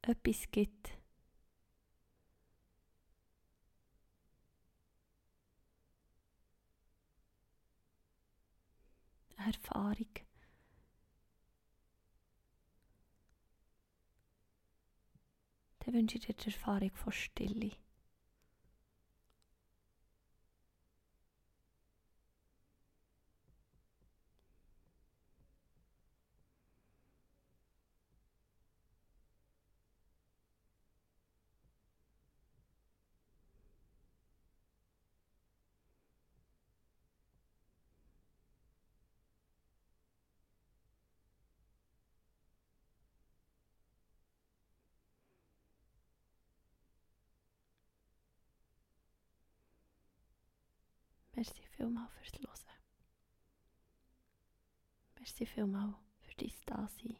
etwas 0.00 0.50
gibt, 0.50 0.98
Erfahrung, 9.36 10.06
dann 15.80 15.92
wünsche 15.92 16.16
ich 16.16 16.24
dir 16.24 16.32
die 16.32 16.46
Erfahrung 16.46 16.92
von 16.94 17.12
Stille. 17.12 17.72
Merci 51.42 51.66
vielmals 51.76 52.12
fürs 52.12 52.40
Hören. 52.40 52.78
Merci 55.16 55.44
vielmals 55.44 55.96
für 56.20 56.34
dein 56.36 56.52
Dasein. 56.66 57.16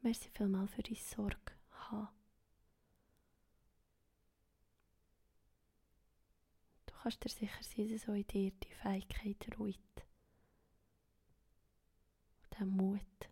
Merci 0.00 0.28
vielmals 0.30 0.72
für 0.72 0.82
deine 0.82 0.96
Sorge 0.96 1.52
haben. 1.70 2.08
Du 6.86 6.94
kannst 7.04 7.22
dir 7.24 7.28
sicher 7.28 7.62
sein, 7.62 7.88
dass 7.88 8.08
auch 8.08 8.14
in 8.14 8.26
dir 8.26 8.50
die 8.50 8.74
Fähigkeit 8.74 9.58
ruht. 9.60 9.78
Und 12.42 12.58
der 12.58 12.66
Mut. 12.66 13.27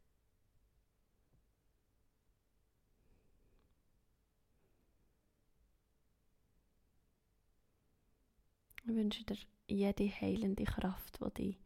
Ich 8.88 8.94
wünsche 8.94 9.24
dir 9.24 9.36
jede 9.66 10.08
heilende 10.08 10.64
Kraft, 10.64 11.18
die 11.20 11.30
dich 11.30 11.56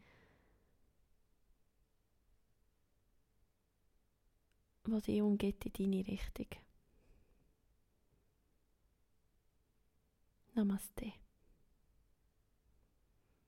was 4.85 5.03
dich 5.05 5.21
umgeht 5.21 5.65
in 5.67 5.73
deine 5.73 6.07
Richtung. 6.07 6.47
Namaste. 10.55 11.13